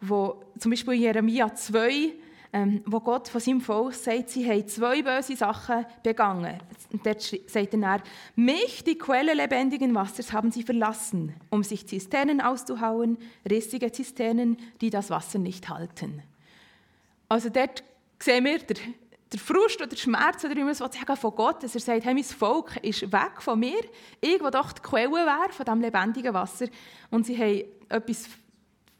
wo 0.00 0.40
zum 0.56 0.70
Beispiel 0.70 0.94
in 0.94 1.00
Jeremia 1.00 1.52
2, 1.52 2.12
ähm, 2.52 2.82
wo 2.86 3.00
Gott 3.00 3.26
von 3.26 3.40
seinem 3.40 3.60
Volk 3.60 3.94
sagt, 3.94 4.30
sie 4.30 4.48
haben 4.48 4.68
zwei 4.68 5.02
böse 5.02 5.34
Sachen 5.34 5.84
begangen. 6.04 6.60
Und 6.92 7.04
dort 7.04 7.22
sagt 7.22 7.56
er 7.74 7.80
dann, 7.80 8.02
mich, 8.36 8.84
die 8.84 8.96
Quelle 8.96 9.34
lebendigen 9.34 9.96
Wassers, 9.96 10.32
haben 10.32 10.52
sie 10.52 10.62
verlassen, 10.62 11.34
um 11.50 11.64
sich 11.64 11.88
Zisternen 11.88 12.40
auszuhauen, 12.40 13.18
rissige 13.50 13.90
Zisternen, 13.90 14.58
die 14.80 14.90
das 14.90 15.10
Wasser 15.10 15.40
nicht 15.40 15.68
halten. 15.68 16.22
Also 17.28 17.50
dort 17.50 17.82
sehen 18.18 18.44
wir 18.44 18.58
den, 18.58 18.94
der 19.32 19.38
Frust 19.38 19.76
oder 19.76 19.88
der 19.88 19.96
Schmerz, 19.96 20.44
oder 20.44 20.56
wie 20.56 20.64
man 20.64 20.74
sagen 20.74 21.16
von 21.16 21.34
Gott, 21.34 21.62
dass 21.62 21.74
er 21.74 21.80
sagt, 21.80 22.04
hey, 22.04 22.14
mein 22.14 22.24
Volk 22.24 22.76
ist 22.82 23.12
weg 23.12 23.40
von 23.40 23.58
mir, 23.58 23.80
ich, 24.20 24.38
doch 24.38 24.72
die 24.72 24.82
Quelle 24.82 25.10
wäre 25.10 25.52
von 25.52 25.66
diesem 25.66 25.80
lebendigen 25.80 26.32
Wasser. 26.32 26.66
Und 27.10 27.26
sie 27.26 27.36
haben 27.36 27.64
etwas, 27.90 28.28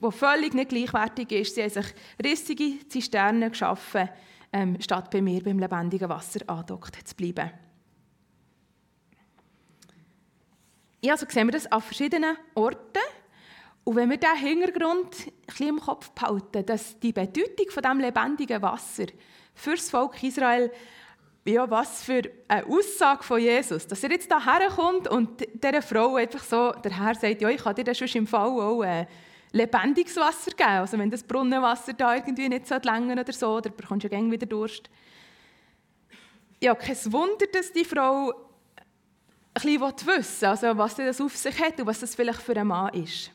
das 0.00 0.14
völlig 0.14 0.54
nicht 0.54 0.68
gleichwertig 0.68 1.32
ist. 1.32 1.54
Sie 1.54 1.62
haben 1.62 1.70
sich 1.70 1.86
rissige 2.22 2.88
Zisternen 2.88 3.50
geschaffen, 3.50 4.08
ähm, 4.52 4.80
statt 4.80 5.10
bei 5.10 5.22
mir 5.22 5.42
beim 5.42 5.58
lebendigen 5.58 6.08
Wasser 6.08 6.40
andockt 6.46 7.08
zu 7.08 7.14
bleiben. 7.14 7.50
Ja, 11.00 11.12
also 11.12 11.26
sehen 11.28 11.46
wir 11.46 11.52
das 11.52 11.70
an 11.70 11.80
verschiedenen 11.80 12.36
Orten. 12.54 13.02
Und 13.88 13.96
wenn 13.96 14.10
wir 14.10 14.18
diesen 14.18 14.36
Hintergrund 14.36 15.32
im 15.60 15.80
Kopf 15.80 16.10
behalten, 16.10 16.66
dass 16.66 17.00
die 17.00 17.10
Bedeutung 17.10 17.70
von 17.70 17.82
diesem 17.82 18.00
lebendigen 18.00 18.60
Wasser 18.60 19.06
für 19.54 19.76
das 19.76 19.88
Volk 19.88 20.22
Israel, 20.22 20.70
ja, 21.46 21.70
was 21.70 22.04
für 22.04 22.20
eine 22.48 22.66
Aussage 22.66 23.22
von 23.22 23.40
Jesus, 23.40 23.86
dass 23.86 24.04
er 24.04 24.10
jetzt 24.10 24.30
hierher 24.30 24.68
kommt 24.68 25.08
und 25.08 25.42
dieser 25.54 25.80
Frau 25.80 26.16
einfach 26.16 26.44
so, 26.44 26.72
der 26.72 26.98
Herr 26.98 27.14
sagt, 27.14 27.40
ja, 27.40 27.48
ich 27.48 27.62
kann 27.62 27.76
dir 27.76 27.84
das 27.84 27.96
schon 27.96 28.08
im 28.08 28.26
Fall 28.26 28.50
auch 28.50 28.82
äh, 28.82 29.06
lebendiges 29.52 30.16
Wasser 30.16 30.50
geben. 30.50 30.68
Also 30.68 30.98
wenn 30.98 31.10
das 31.10 31.22
Brunnenwasser 31.22 31.94
da 31.94 32.14
irgendwie 32.14 32.50
nicht 32.50 32.66
so 32.66 32.74
länger 32.74 33.18
oder 33.18 33.32
so, 33.32 33.58
dann 33.58 33.74
bekommst 33.74 34.04
du 34.04 34.14
ja 34.14 34.30
wieder 34.30 34.46
Durst. 34.46 34.90
ja, 36.60 36.74
kein 36.74 37.10
Wunder, 37.10 37.46
dass 37.50 37.72
die 37.72 37.86
Frau 37.86 38.34
ein 39.54 39.62
bisschen 39.78 40.06
wissen 40.08 40.44
also 40.44 40.76
was 40.76 40.94
das 40.94 41.22
auf 41.22 41.34
sich 41.34 41.58
hat 41.58 41.80
und 41.80 41.86
was 41.86 42.00
das 42.00 42.14
vielleicht 42.14 42.42
für 42.42 42.54
ein 42.54 42.66
Mann 42.66 42.92
ist. 42.92 43.32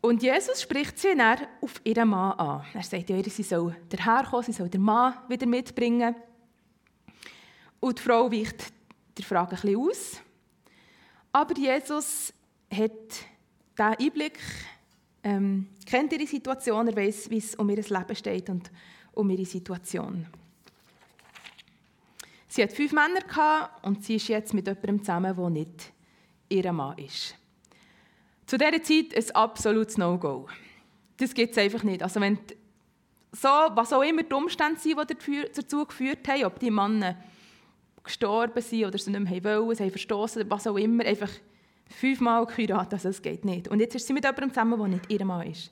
Und 0.00 0.22
Jesus 0.22 0.62
spricht 0.62 0.98
sie 0.98 1.16
dann 1.16 1.38
auf 1.60 1.80
ihren 1.84 2.08
Mann 2.08 2.38
an. 2.38 2.64
Er 2.72 2.82
sagt 2.82 3.10
ihr, 3.10 3.22
sie 3.24 3.42
soll 3.42 3.76
daherkommen, 3.88 4.44
sie 4.44 4.52
soll 4.52 4.68
den 4.68 4.82
Mann 4.82 5.14
wieder 5.28 5.46
mitbringen. 5.46 6.14
Und 7.80 7.98
die 7.98 8.02
Frau 8.02 8.30
weicht 8.30 8.72
der 9.16 9.24
Frage 9.24 9.56
ein 9.56 9.60
bisschen 9.60 9.76
aus. 9.76 10.20
Aber 11.32 11.56
Jesus 11.56 12.32
hat 12.72 12.90
diesen 13.76 13.94
Einblick, 14.06 14.38
ähm, 15.24 15.68
kennt 15.84 16.12
ihre 16.12 16.26
Situation, 16.26 16.88
er 16.88 16.96
weiß, 16.96 17.30
wie 17.30 17.38
es 17.38 17.54
um 17.56 17.68
ihr 17.68 17.76
Leben 17.76 18.16
steht 18.16 18.48
und 18.50 18.70
um 19.12 19.28
ihre 19.30 19.44
Situation. 19.44 20.26
Sie 22.46 22.62
hat 22.62 22.72
fünf 22.72 22.92
Männer 22.92 23.20
gehabt 23.20 23.84
und 23.84 24.04
sie 24.04 24.16
ist 24.16 24.28
jetzt 24.28 24.54
mit 24.54 24.66
jemandem 24.66 25.00
zusammen, 25.00 25.36
der 25.36 25.50
nicht 25.50 25.92
ihr 26.48 26.72
Mann 26.72 26.96
ist. 26.98 27.34
Zu 28.48 28.56
dieser 28.56 28.82
Zeit 28.82 29.14
ein 29.14 29.36
absolutes 29.36 29.98
No-Go. 29.98 30.48
Das 31.18 31.34
gibt 31.34 31.52
es 31.52 31.58
einfach 31.58 31.82
nicht. 31.82 32.02
Also 32.02 32.18
wenn 32.18 32.38
so, 33.30 33.46
was 33.48 33.92
auch 33.92 34.00
immer 34.00 34.22
die 34.22 34.32
Umstände 34.32 34.80
sind, 34.80 34.98
die 35.26 35.44
dazu 35.54 35.84
geführt 35.84 36.26
haben, 36.26 36.44
ob 36.46 36.58
die 36.58 36.70
Männer 36.70 37.22
gestorben 38.02 38.62
sind 38.62 38.86
oder 38.86 38.96
sie 38.96 39.10
nicht 39.10 39.30
mehr 39.30 39.44
wollen, 39.44 39.76
sie 39.76 39.82
haben 39.82 39.90
verstoßen, 39.90 40.50
was 40.50 40.66
auch 40.66 40.78
immer, 40.78 41.04
einfach 41.04 41.28
fünfmal 41.90 42.46
geheiratet, 42.46 42.94
also 42.94 43.10
das 43.10 43.20
geht 43.20 43.44
nicht. 43.44 43.68
Und 43.68 43.80
jetzt 43.80 43.94
ist 43.96 44.06
sie 44.06 44.14
mit 44.14 44.24
jemandem 44.24 44.48
zusammen, 44.48 44.78
der 44.78 44.88
nicht 44.88 45.12
ihr 45.12 45.24
Mann 45.26 45.46
ist. 45.46 45.70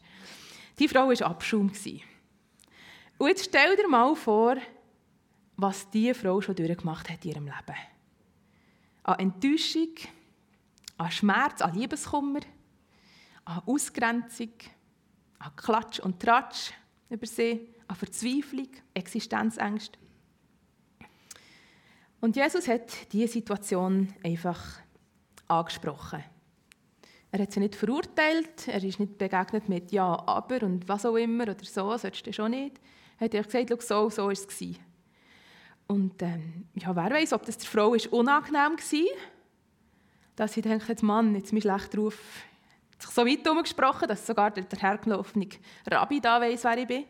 Die 0.78 0.86
Frau 0.86 1.08
war 1.08 1.30
Abschaum. 1.30 1.72
Und 3.16 3.28
jetzt 3.28 3.46
stell 3.46 3.74
dir 3.74 3.88
mal 3.88 4.14
vor, 4.14 4.56
was 5.56 5.88
diese 5.88 6.12
Frau 6.12 6.42
schon 6.42 6.56
durchgemacht 6.56 7.08
hat 7.08 7.24
in 7.24 7.30
ihrem 7.30 7.44
Leben. 7.46 7.78
An 9.04 9.18
Enttäuschung, 9.18 9.94
an 10.98 11.10
Schmerz, 11.10 11.62
an 11.62 11.74
Liebeskummer, 11.74 12.40
an 13.46 13.62
Ausgrenzung, 13.64 14.52
an 15.38 15.56
Klatsch 15.56 16.00
und 16.00 16.20
Tratsch 16.20 16.72
über 17.08 17.26
sie, 17.26 17.68
an 17.88 17.96
Verzweiflung, 17.96 18.68
Existenzängste. 18.92 19.98
Und 22.20 22.36
Jesus 22.36 22.66
hat 22.68 23.12
diese 23.12 23.28
Situation 23.28 24.12
einfach 24.24 24.60
angesprochen. 25.46 26.24
Er 27.30 27.42
hat 27.42 27.52
sie 27.52 27.60
nicht 27.60 27.76
verurteilt, 27.76 28.66
er 28.66 28.82
ist 28.82 28.98
nicht 28.98 29.18
begegnet 29.18 29.68
mit 29.68 29.92
Ja, 29.92 30.26
aber 30.26 30.62
und 30.62 30.88
was 30.88 31.06
auch 31.06 31.16
immer 31.16 31.44
oder 31.44 31.56
so, 31.62 31.96
solltest 31.96 32.26
du 32.26 32.32
schon 32.32 32.52
nicht. 32.52 32.80
Er 33.18 33.26
hat 33.26 33.50
gesagt, 33.50 33.82
so, 33.82 34.10
so 34.10 34.24
war 34.24 34.32
es. 34.32 34.46
Und 35.86 36.20
ähm, 36.22 36.66
ja, 36.74 36.96
wer 36.96 37.10
weiß, 37.10 37.32
ob 37.32 37.44
das 37.44 37.58
der 37.58 37.68
Frau 37.68 37.94
ist 37.94 38.08
unangenehm 38.08 38.76
war, 38.76 39.16
dass 40.34 40.52
sie 40.54 40.62
denkt, 40.62 41.02
Mann, 41.02 41.34
jetzt 41.34 41.52
mein 41.52 41.62
schlechter 41.62 41.98
Ruf 41.98 42.18
sich 42.98 43.10
so 43.10 43.26
weit 43.26 43.44
herumgesprochen, 43.44 44.08
dass 44.08 44.26
sogar 44.26 44.50
der, 44.50 44.64
der 44.64 44.78
hergelaufene 44.78 45.48
Rabbi 45.90 46.20
da 46.20 46.40
weiß, 46.40 46.64
wer 46.64 46.78
ich 46.78 46.86
bin. 46.86 47.04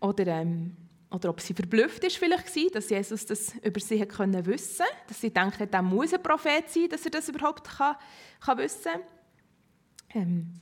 Oder, 0.00 0.26
ähm, 0.26 0.76
oder 1.10 1.30
ob 1.30 1.40
sie 1.40 1.54
verblüfft 1.54 2.04
ist 2.04 2.16
vielleicht 2.16 2.54
war, 2.54 2.70
dass 2.72 2.90
Jesus 2.90 3.24
das 3.24 3.54
über 3.62 3.80
sie 3.80 4.00
hat 4.00 4.10
können 4.10 4.44
wissen 4.46 4.86
dass 5.06 5.20
sie 5.20 5.30
denkt, 5.30 5.60
er 5.60 5.82
muss 5.82 6.12
ein 6.12 6.22
Prophet 6.22 6.68
sein, 6.68 6.88
dass 6.88 7.04
er 7.04 7.12
das 7.12 7.28
überhaupt 7.28 7.64
kann, 7.64 7.96
kann 8.40 8.58
wissen 8.58 8.92
kann. 8.92 10.22
Ähm, 10.22 10.52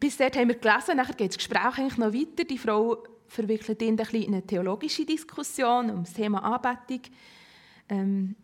bis 0.00 0.16
dort 0.16 0.36
haben 0.36 0.48
wir 0.48 0.56
gelesen, 0.56 0.96
nachher 0.96 1.14
geht 1.14 1.30
das 1.30 1.38
Gespräch 1.38 1.78
eigentlich 1.78 1.98
noch 1.98 2.12
weiter. 2.12 2.44
Die 2.44 2.58
Frau 2.58 3.02
verwickelt 3.26 3.82
ihn 3.82 3.98
in 3.98 4.34
eine 4.34 4.46
theologische 4.46 5.04
Diskussion 5.04 5.90
um 5.90 6.04
das 6.04 6.14
Thema 6.14 6.38
Anbetung. 6.38 7.02
Ähm, 7.88 8.36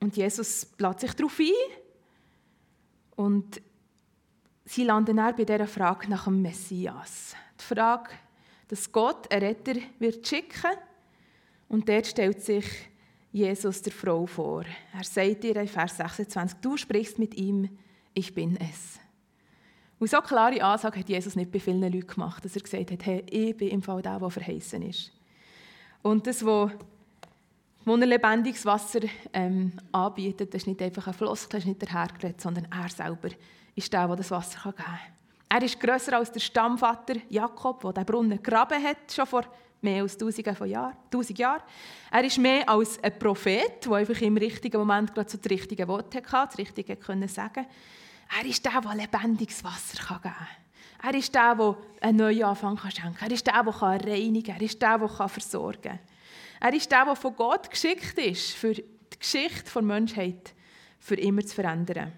und 0.00 0.16
Jesus 0.16 0.68
lädt 0.78 1.00
sich 1.00 1.12
darauf 1.14 1.38
ein. 1.38 1.46
Und 3.16 3.60
sie 4.64 4.84
landen 4.84 5.16
dann 5.16 5.34
bei 5.34 5.44
dieser 5.44 5.66
Frage 5.66 6.08
nach 6.08 6.24
dem 6.24 6.42
Messias. 6.42 7.34
Die 7.58 7.74
Frage, 7.74 8.10
dass 8.68 8.92
Gott 8.92 9.30
einen 9.32 9.46
Retter 9.46 9.80
wird 9.98 10.26
schicken 10.26 10.72
und 11.68 11.88
dort 11.88 12.06
stellt 12.06 12.42
sich 12.42 12.66
Jesus 13.32 13.82
der 13.82 13.92
Frau 13.92 14.26
vor. 14.26 14.64
Er 14.92 15.04
sagt 15.04 15.44
ihr 15.44 15.56
in 15.56 15.68
Vers 15.68 15.96
26, 15.96 16.58
du 16.60 16.76
sprichst 16.76 17.18
mit 17.18 17.34
ihm, 17.34 17.68
ich 18.14 18.34
bin 18.34 18.56
es. 18.56 18.98
Und 19.98 20.10
so 20.10 20.20
klare 20.20 20.62
Ansage 20.62 21.00
hat 21.00 21.08
Jesus 21.08 21.36
nicht 21.36 21.50
bei 21.50 21.58
vielen 21.58 21.80
Leuten 21.80 22.06
gemacht, 22.06 22.44
dass 22.44 22.54
er 22.54 22.62
gesagt 22.62 22.90
hat, 22.90 23.06
hey, 23.06 23.24
ich 23.30 23.56
bin 23.56 23.68
im 23.68 23.82
Fall 23.82 24.02
der, 24.02 24.18
der 24.18 24.30
verheißen 24.30 24.82
ist. 24.82 25.12
Und 26.02 26.26
das, 26.26 26.44
was 26.44 26.72
wo 27.86 27.94
er 27.94 28.06
lebendiges 28.06 28.66
Wasser 28.66 29.00
ähm, 29.32 29.72
anbietet, 29.92 30.52
das 30.52 30.62
ist 30.62 30.66
nicht 30.66 30.82
einfach 30.82 31.06
ein 31.06 31.14
Fluss, 31.14 31.48
das 31.48 31.60
ist 31.60 31.66
nicht 31.66 31.80
der 31.80 31.92
Hergeredet, 31.92 32.40
sondern 32.40 32.66
er 32.70 32.88
selber 32.88 33.28
ist 33.76 33.92
der, 33.92 34.08
der 34.08 34.16
das 34.16 34.30
Wasser 34.32 34.58
geben 34.60 34.76
kann. 34.76 34.98
Er 35.48 35.62
ist 35.62 35.78
grösser 35.78 36.16
als 36.16 36.32
der 36.32 36.40
Stammvater 36.40 37.14
Jakob, 37.28 37.80
der 37.82 37.92
den 37.92 38.04
Brunnen 38.04 38.42
gegraben 38.42 38.82
hat, 38.82 39.12
schon 39.14 39.26
vor 39.26 39.44
mehr 39.80 40.02
als 40.02 40.18
tausenden 40.18 40.56
von 40.56 40.68
Jahren, 40.68 40.96
tausend 41.08 41.38
Jahren. 41.38 41.62
Er 42.10 42.24
ist 42.24 42.38
mehr 42.38 42.68
als 42.68 43.00
ein 43.04 43.16
Prophet, 43.20 43.84
der 43.84 43.92
einfach 43.92 44.20
im 44.20 44.36
richtigen 44.36 44.78
Moment 44.78 45.14
gerade 45.14 45.30
so 45.30 45.38
das 45.38 45.48
richtige 45.48 45.86
Wort 45.86 46.12
hatte, 46.12 46.48
das 46.48 46.58
Richtige 46.58 46.96
können 46.96 47.28
sagen 47.28 47.66
Er 48.36 48.46
ist 48.46 48.64
der, 48.64 48.80
der 48.80 48.94
lebendiges 48.96 49.62
Wasser 49.62 49.98
geben 50.08 50.22
kann. 50.22 50.48
Er 51.04 51.14
ist 51.14 51.32
der, 51.32 51.54
der 51.54 51.76
einen 52.00 52.18
neuen 52.18 52.42
Anfang 52.42 52.76
schenken 52.78 53.14
kann. 53.14 53.28
Er 53.28 53.34
ist 53.34 53.46
der, 53.46 53.62
der 53.62 53.80
reinigen 53.80 54.42
kann. 54.42 54.56
Er 54.56 54.62
ist 54.62 54.82
der, 54.82 54.98
der 54.98 55.28
versorgen 55.28 55.82
kann. 55.82 55.98
Er 56.66 56.74
ist 56.74 56.90
der, 56.90 57.04
der 57.04 57.14
von 57.14 57.36
Gott 57.36 57.70
geschickt 57.70 58.18
ist, 58.18 58.54
für 58.54 58.74
die 58.74 58.84
Geschichte 59.20 59.70
der 59.72 59.82
Menschheit 59.82 60.52
für 60.98 61.14
immer 61.14 61.46
zu 61.46 61.54
verändern. 61.54 62.12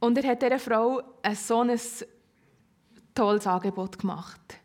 Und 0.00 0.18
er 0.18 0.30
hat 0.30 0.42
dieser 0.42 0.58
Frau 0.58 1.02
ein 1.22 1.34
so 1.34 1.62
ein 1.62 1.80
tolles 3.14 3.46
Angebot 3.46 3.98
gemacht. 3.98 4.60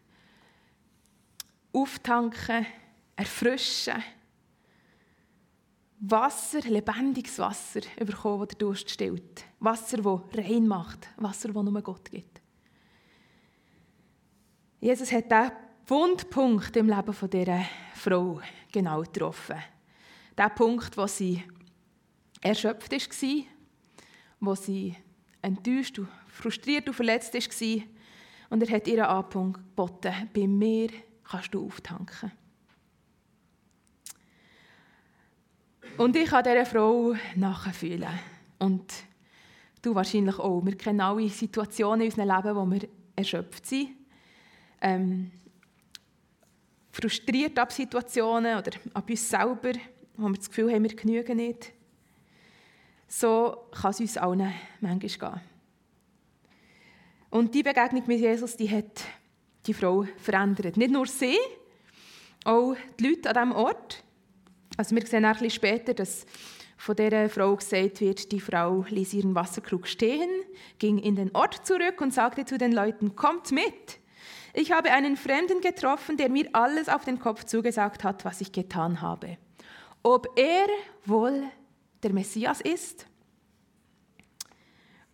Auftanken, 1.72 2.66
erfrischen, 3.16 4.04
Wasser, 6.02 6.60
lebendiges 6.60 7.40
Wasser 7.40 7.80
bekommen, 7.98 8.40
das 8.40 8.50
der 8.50 8.58
Durst 8.58 8.90
stillt. 8.90 9.46
Wasser, 9.62 10.00
das 10.00 10.22
rein 10.46 10.68
macht. 10.68 11.08
Wasser, 11.16 11.54
das 11.54 11.64
nur 11.64 11.82
Gott 11.82 12.12
gibt. 12.12 12.42
Jesus 14.82 15.10
hat 15.14 15.32
diesen 15.32 15.65
Wundpunkt 15.88 16.76
im 16.78 16.90
Leben 16.90 17.30
dieser 17.30 17.66
Frau 17.94 18.42
genau 18.72 19.02
getroffen. 19.02 19.58
Der 20.36 20.50
Punkt, 20.50 20.98
wo 20.98 21.06
sie 21.06 21.44
erschöpft 22.42 22.92
war, 22.92 23.44
wo 24.40 24.56
sie 24.56 24.96
enttäuscht, 25.42 26.00
und 26.00 26.10
frustriert 26.28 26.88
und 26.88 26.96
verletzt 26.96 27.34
war. 27.34 27.84
Und 28.50 28.64
er 28.64 28.76
hat 28.76 28.88
ihr 28.88 29.08
angeboten, 29.08 30.30
bei 30.34 30.48
mir 30.48 30.90
kannst 31.24 31.54
du 31.54 31.66
auftanken. 31.66 32.32
Und 35.98 36.16
ich 36.16 36.30
kann 36.30 36.44
dieser 36.44 36.66
Frau 36.66 37.16
nachfühlen. 37.36 38.10
Und 38.60 38.92
du 39.82 39.96
wahrscheinlich 39.96 40.40
auch. 40.40 40.66
Wir 40.66 40.76
kennen 40.76 41.02
alle 41.02 41.30
Situationen 41.30 42.02
in 42.02 42.08
unserem 42.08 42.28
Leben, 42.28 42.56
wo 42.56 42.66
wir 42.66 42.90
erschöpft 43.16 43.68
sind. 43.68 43.92
Ähm, 44.82 45.32
frustriert 46.96 47.60
ab 47.60 47.74
Situationen 47.74 48.58
oder 48.58 48.72
ab 48.94 49.10
uns 49.10 49.30
selber, 49.30 49.74
wo 50.16 50.30
wir 50.30 50.38
das 50.38 50.48
Gefühl 50.48 50.72
haben, 50.72 50.84
wir 50.84 50.96
genügen 50.96 51.38
nicht. 51.38 51.74
So 53.08 53.68
kann 53.72 53.92
es 53.92 54.00
uns 54.00 54.18
allen 54.18 54.54
manchmal 54.80 55.32
gehen. 55.34 55.42
Und 57.32 57.54
die 57.54 57.64
Begegnung 57.64 58.04
mit 58.08 58.22
Jesus, 58.22 58.56
die 58.56 58.70
hat 58.70 59.04
die 59.66 59.74
Frau 59.74 60.06
verändert. 60.18 60.78
Nicht 60.78 60.92
nur 60.92 61.06
sie, 61.06 61.38
auch 62.46 62.76
die 62.98 63.08
Leute 63.08 63.30
an 63.30 63.50
diesem 63.50 63.52
Ort. 63.52 64.04
Also 64.78 64.96
wir 64.96 65.06
sehen 65.06 65.26
ein 65.26 65.34
bisschen 65.34 65.50
später, 65.50 65.94
dass 65.94 66.26
von 66.78 66.96
dieser 66.96 67.28
Frau 67.30 67.56
gesagt 67.58 68.00
wird, 68.00 68.32
die 68.32 68.40
Frau 68.40 68.86
ließ 68.88 69.14
ihren 69.16 69.36
Wasserkrug 69.36 69.88
stehen, 69.88 70.30
ging 70.80 70.98
in 70.98 71.18
den 71.18 71.36
Ort 71.36 71.68
zurück 71.68 72.00
und 72.00 72.14
sagte 72.14 72.46
zu 72.46 72.58
den 72.58 72.72
Leuten, 72.72 73.16
kommt 73.16 73.52
mit. 73.52 74.00
Ich 74.58 74.72
habe 74.72 74.90
einen 74.92 75.18
Fremden 75.18 75.60
getroffen, 75.60 76.16
der 76.16 76.30
mir 76.30 76.48
alles 76.54 76.88
auf 76.88 77.04
den 77.04 77.20
Kopf 77.20 77.44
zugesagt 77.44 78.06
hat, 78.06 78.24
was 78.24 78.40
ich 78.40 78.54
getan 78.54 79.02
habe. 79.02 79.38
Ob 80.02 80.28
er 80.38 80.68
wohl 81.04 81.44
der 82.04 82.14
Messias 82.14 82.62
ist? 82.62 83.06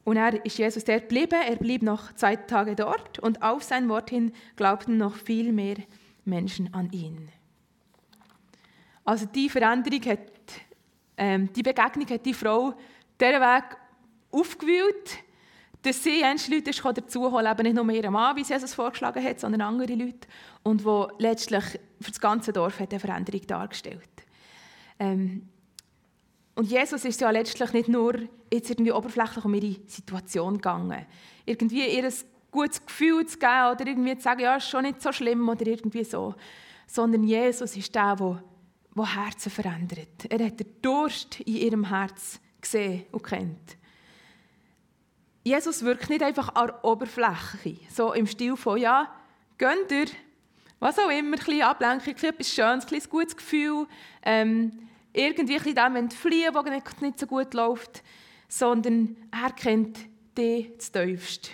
Und 0.03 0.17
er 0.17 0.45
ist 0.45 0.59
Jesus 0.59 0.83
der 0.83 0.99
blieb, 0.99 1.33
er 1.33 1.55
blieb 1.55 1.81
noch 1.81 2.13
zwei 2.13 2.35
Tage 2.35 2.75
dort 2.75 3.17
und 3.17 3.41
auf 3.41 3.63
sein 3.63 3.89
Wort 3.89 4.11
hin 4.11 4.31
glaubten 4.55 4.97
noch 4.97 5.15
viel 5.15 5.51
mehr 5.51 5.77
Menschen 6.23 6.71
an 6.75 6.91
ihn. 6.91 7.29
Also 9.03 9.25
die 9.25 9.49
Veränderung 9.49 10.05
hat, 10.05 10.19
ähm, 11.17 11.51
die 11.53 11.63
Begegnung 11.63 12.07
hat 12.09 12.25
die 12.27 12.35
Frau 12.35 12.75
diesen 13.19 13.41
Weg 13.41 13.77
aufgewühlt, 14.29 15.23
dass 15.83 16.03
sie 16.03 16.23
einige 16.23 16.55
Leute 16.55 16.71
holen, 17.31 17.45
eben 17.47 17.63
nicht 17.63 17.75
nur 17.75 17.89
ihren 17.89 18.13
Mann, 18.13 18.35
wie 18.35 18.43
sie 18.43 18.53
es 18.53 18.73
vorgeschlagen 18.73 19.23
hat, 19.23 19.39
sondern 19.39 19.61
andere 19.61 19.93
Leute. 19.95 20.27
Und 20.63 20.85
wo 20.85 21.09
letztlich 21.17 21.63
für 21.99 22.11
das 22.11 22.19
ganze 22.19 22.53
Dorf 22.53 22.79
hat 22.79 22.91
eine 22.91 22.99
Veränderung 22.99 23.47
dargestellt. 23.47 24.09
Ähm, 24.99 25.49
und 26.55 26.69
Jesus 26.69 27.05
ist 27.05 27.21
ja 27.21 27.31
letztlich 27.31 27.73
nicht 27.73 27.87
nur 27.87 28.13
jetzt 28.53 28.69
irgendwie 28.69 28.91
oberflächlich 28.91 29.43
um 29.43 29.53
ihre 29.53 29.79
Situation 29.87 30.55
gegangen. 30.55 31.05
Irgendwie 31.45 31.87
ihr 31.87 32.11
gutes 32.51 32.85
Gefühl 32.85 33.25
zu 33.25 33.39
geben 33.39 33.71
oder 33.71 33.87
irgendwie 33.87 34.15
zu 34.17 34.23
sagen, 34.23 34.41
ja, 34.41 34.57
ist 34.57 34.69
schon 34.69 34.83
nicht 34.83 35.01
so 35.01 35.11
schlimm 35.11 35.47
oder 35.47 35.65
irgendwie 35.65 36.03
so. 36.03 36.35
Sondern 36.85 37.23
Jesus 37.23 37.75
ist 37.75 37.95
der, 37.95 38.15
der, 38.15 38.43
der 38.95 39.15
Herzen 39.15 39.49
verändert. 39.49 40.25
Er 40.29 40.45
hat 40.45 40.59
den 40.59 40.67
Durst 40.81 41.39
in 41.39 41.55
ihrem 41.55 41.85
Herz 41.85 42.39
gesehen 42.59 43.05
und 43.11 43.23
kennt. 43.23 43.77
Jesus 45.43 45.83
wirkt 45.83 46.09
nicht 46.09 46.21
einfach 46.21 46.53
an 46.55 46.67
der 46.67 46.83
Oberfläche, 46.83 47.77
so 47.89 48.13
im 48.13 48.27
Stil 48.27 48.55
von, 48.55 48.79
ja, 48.79 49.11
gönnt 49.57 49.91
ihr, 49.91 50.05
was 50.79 50.99
auch 50.99 51.09
immer, 51.09 51.37
ein 51.47 51.61
Ablenkung, 51.61 52.15
etwas 52.15 52.49
Schönes, 52.49 52.91
ein 52.91 53.09
gutes 53.09 53.35
Gefühl, 53.35 53.87
ähm, 54.23 54.87
irgendwie 55.13 55.57
ein 55.57 55.75
dem 55.75 55.95
entfliehen, 55.95 56.53
was 56.53 56.65
nicht, 56.65 57.01
nicht 57.01 57.19
so 57.19 57.25
gut 57.25 57.53
läuft, 57.53 58.03
sondern 58.47 59.15
er 59.31 59.51
kennt 59.51 59.99
dich 60.37 60.79
zu 60.79 60.91
tiefst. 60.91 61.51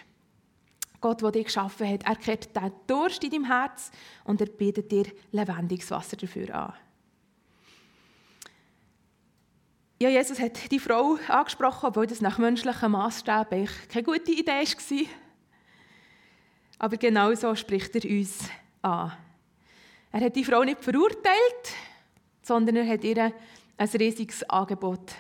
Gott, 1.00 1.21
der 1.21 1.32
dich 1.32 1.45
geschaffen 1.45 1.88
hat, 1.88 2.04
er 2.04 2.15
kennt 2.15 2.56
den 2.56 2.71
Durst 2.88 3.23
in 3.23 3.32
deinem 3.32 3.45
Herz 3.45 3.91
und 4.23 4.41
er 4.41 4.47
bietet 4.47 4.91
dir 4.91 5.06
lebendiges 5.32 5.91
Wasser 5.91 6.17
dafür 6.17 6.54
an. 6.54 6.73
Ja, 9.99 10.10
Jesus 10.10 10.39
hat 10.39 10.71
die 10.71 10.79
Frau 10.79 11.17
angesprochen, 11.27 11.88
obwohl 11.88 12.05
das 12.05 12.21
nach 12.21 12.38
menschlichen 12.38 12.91
Maßstäben 12.91 13.67
keine 13.89 14.03
gute 14.03 14.31
Idee 14.31 14.51
war. 14.51 15.05
Aber 16.77 16.97
genau 16.97 17.33
so 17.33 17.55
spricht 17.55 17.95
er 17.95 18.07
uns 18.07 18.47
an. 18.83 19.13
Er 20.12 20.21
hat 20.21 20.36
die 20.36 20.45
Frau 20.45 20.63
nicht 20.63 20.83
verurteilt, 20.83 21.73
sondern 22.43 22.75
er 22.75 22.88
hat 22.88 23.03
ihr 23.03 23.33
ein 23.77 23.89
riesiges 23.89 24.43
Angebot 24.43 25.15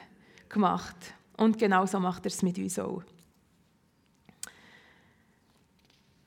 gemacht. 0.47 0.95
Und 1.37 1.57
genau 1.57 1.87
so 1.87 1.99
macht 1.99 2.25
er 2.25 2.31
es 2.31 2.43
mit 2.43 2.59
uns 2.59 2.77
auch. 2.77 3.01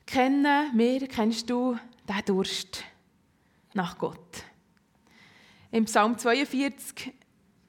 Kennen 0.05 0.77
wir, 0.77 1.07
kennst 1.07 1.49
du 1.49 1.77
den 2.07 2.25
Durst 2.25 2.83
nach 3.73 3.97
Gott? 3.97 4.43
Im 5.71 5.85
Psalm 5.85 6.17
42 6.17 7.13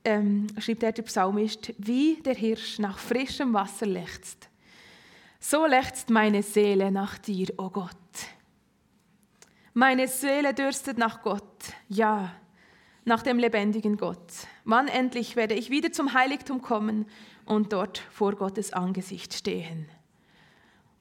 ähm, 0.04 0.46
schreibt 0.58 0.82
er 0.82 0.92
der 0.92 1.02
Psalmist, 1.02 1.72
wie 1.78 2.16
der 2.16 2.34
Hirsch 2.34 2.78
nach 2.78 2.98
frischem 2.98 3.52
Wasser 3.52 3.86
lechzt. 3.86 4.48
So 5.40 5.66
lechzt 5.66 6.10
meine 6.10 6.42
Seele 6.42 6.90
nach 6.90 7.18
dir, 7.18 7.48
o 7.58 7.64
oh 7.64 7.70
Gott. 7.70 7.96
Meine 9.74 10.06
Seele 10.06 10.54
dürstet 10.54 10.98
nach 10.98 11.22
Gott, 11.22 11.72
ja, 11.88 12.32
nach 13.04 13.22
dem 13.22 13.38
lebendigen 13.38 13.96
Gott. 13.96 14.32
Wann 14.64 14.86
endlich 14.88 15.34
werde 15.34 15.54
ich 15.54 15.70
wieder 15.70 15.90
zum 15.92 16.12
Heiligtum 16.12 16.62
kommen 16.62 17.06
und 17.46 17.72
dort 17.72 17.98
vor 18.10 18.36
Gottes 18.36 18.72
Angesicht 18.72 19.34
stehen? 19.34 19.88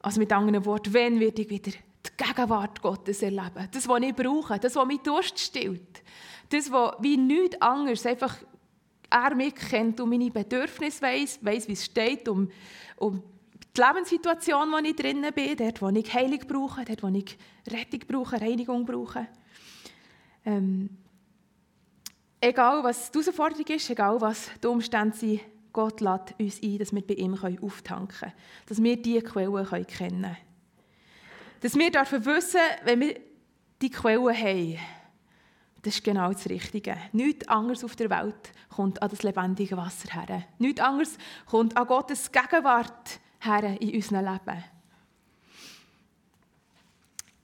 Also 0.00 0.18
mit 0.18 0.32
anderen 0.32 0.64
Worten, 0.64 0.92
wenn 0.94 1.20
werde 1.20 1.42
ich 1.42 1.50
wieder 1.50 1.70
die 1.70 2.10
Gegenwart 2.16 2.82
Gottes 2.82 3.22
erleben? 3.22 3.68
Das, 3.70 3.86
was 3.86 4.02
ich 4.02 4.14
brauche, 4.14 4.58
das, 4.58 4.74
was 4.74 4.86
mich 4.86 5.00
Durst 5.00 5.38
stillt. 5.38 6.02
Das, 6.48 6.72
was 6.72 6.96
wie 7.00 7.16
nichts 7.16 7.60
anderes 7.60 8.04
einfach 8.04 8.36
er 9.12 9.34
mich 9.34 9.54
kennt 9.54 10.00
und 10.00 10.08
meine 10.08 10.30
Bedürfnisse 10.30 11.02
weiß, 11.02 11.38
weiß, 11.42 11.68
wie 11.68 11.72
es 11.72 11.84
steht, 11.84 12.28
um, 12.28 12.50
um 12.96 13.22
die 13.76 13.80
Lebenssituation, 13.80 14.64
in 14.64 14.70
der 14.70 14.90
ich 14.90 14.96
drinnen 14.96 15.32
bin, 15.32 15.56
dort, 15.56 15.82
wo 15.82 15.88
ich 15.88 16.14
Heilung 16.14 16.40
brauche, 16.46 16.84
dort, 16.84 17.02
wo 17.02 17.08
ich 17.08 17.36
Rettung 17.70 18.00
brauche, 18.06 18.40
Reinigung 18.40 18.84
brauche. 18.84 19.26
Ähm, 20.44 20.90
egal, 22.40 22.82
was 22.82 23.10
die 23.10 23.18
Herausforderung 23.18 23.66
ist, 23.66 23.90
egal, 23.90 24.20
was 24.20 24.50
die 24.62 24.66
Umstände 24.66 25.16
sind, 25.16 25.40
Gott 25.72 26.00
lädt 26.00 26.34
uns 26.38 26.62
ein, 26.62 26.78
dass 26.78 26.92
wir 26.92 27.06
bei 27.06 27.14
ihm 27.14 27.34
auftanken 27.34 28.08
können, 28.08 28.32
dass 28.66 28.82
wir 28.82 29.00
diese 29.00 29.22
Quellen 29.22 29.66
kennen 29.66 29.86
können. 29.86 30.36
Dass 31.60 31.76
wir 31.76 31.90
dürfen 31.90 32.24
wissen, 32.26 32.60
wenn 32.84 33.00
wir 33.00 33.20
die 33.80 33.90
Quellen 33.90 34.36
haben, 34.36 34.78
das 35.82 35.96
ist 35.96 36.04
genau 36.04 36.32
das 36.32 36.48
Richtige. 36.48 36.96
Nichts 37.12 37.48
anderes 37.48 37.82
auf 37.82 37.96
der 37.96 38.08
Welt 38.08 38.52
kommt 38.68 39.02
an 39.02 39.10
das 39.10 39.24
lebendige 39.24 39.76
Wasser 39.76 40.12
her. 40.12 40.44
Nichts 40.58 40.80
anderes 40.80 41.18
kommt 41.46 41.76
an 41.76 41.86
Gottes 41.86 42.30
Gegenwart 42.30 43.20
her 43.40 43.80
in 43.80 43.94
unserem 43.96 44.24
Leben. 44.24 44.64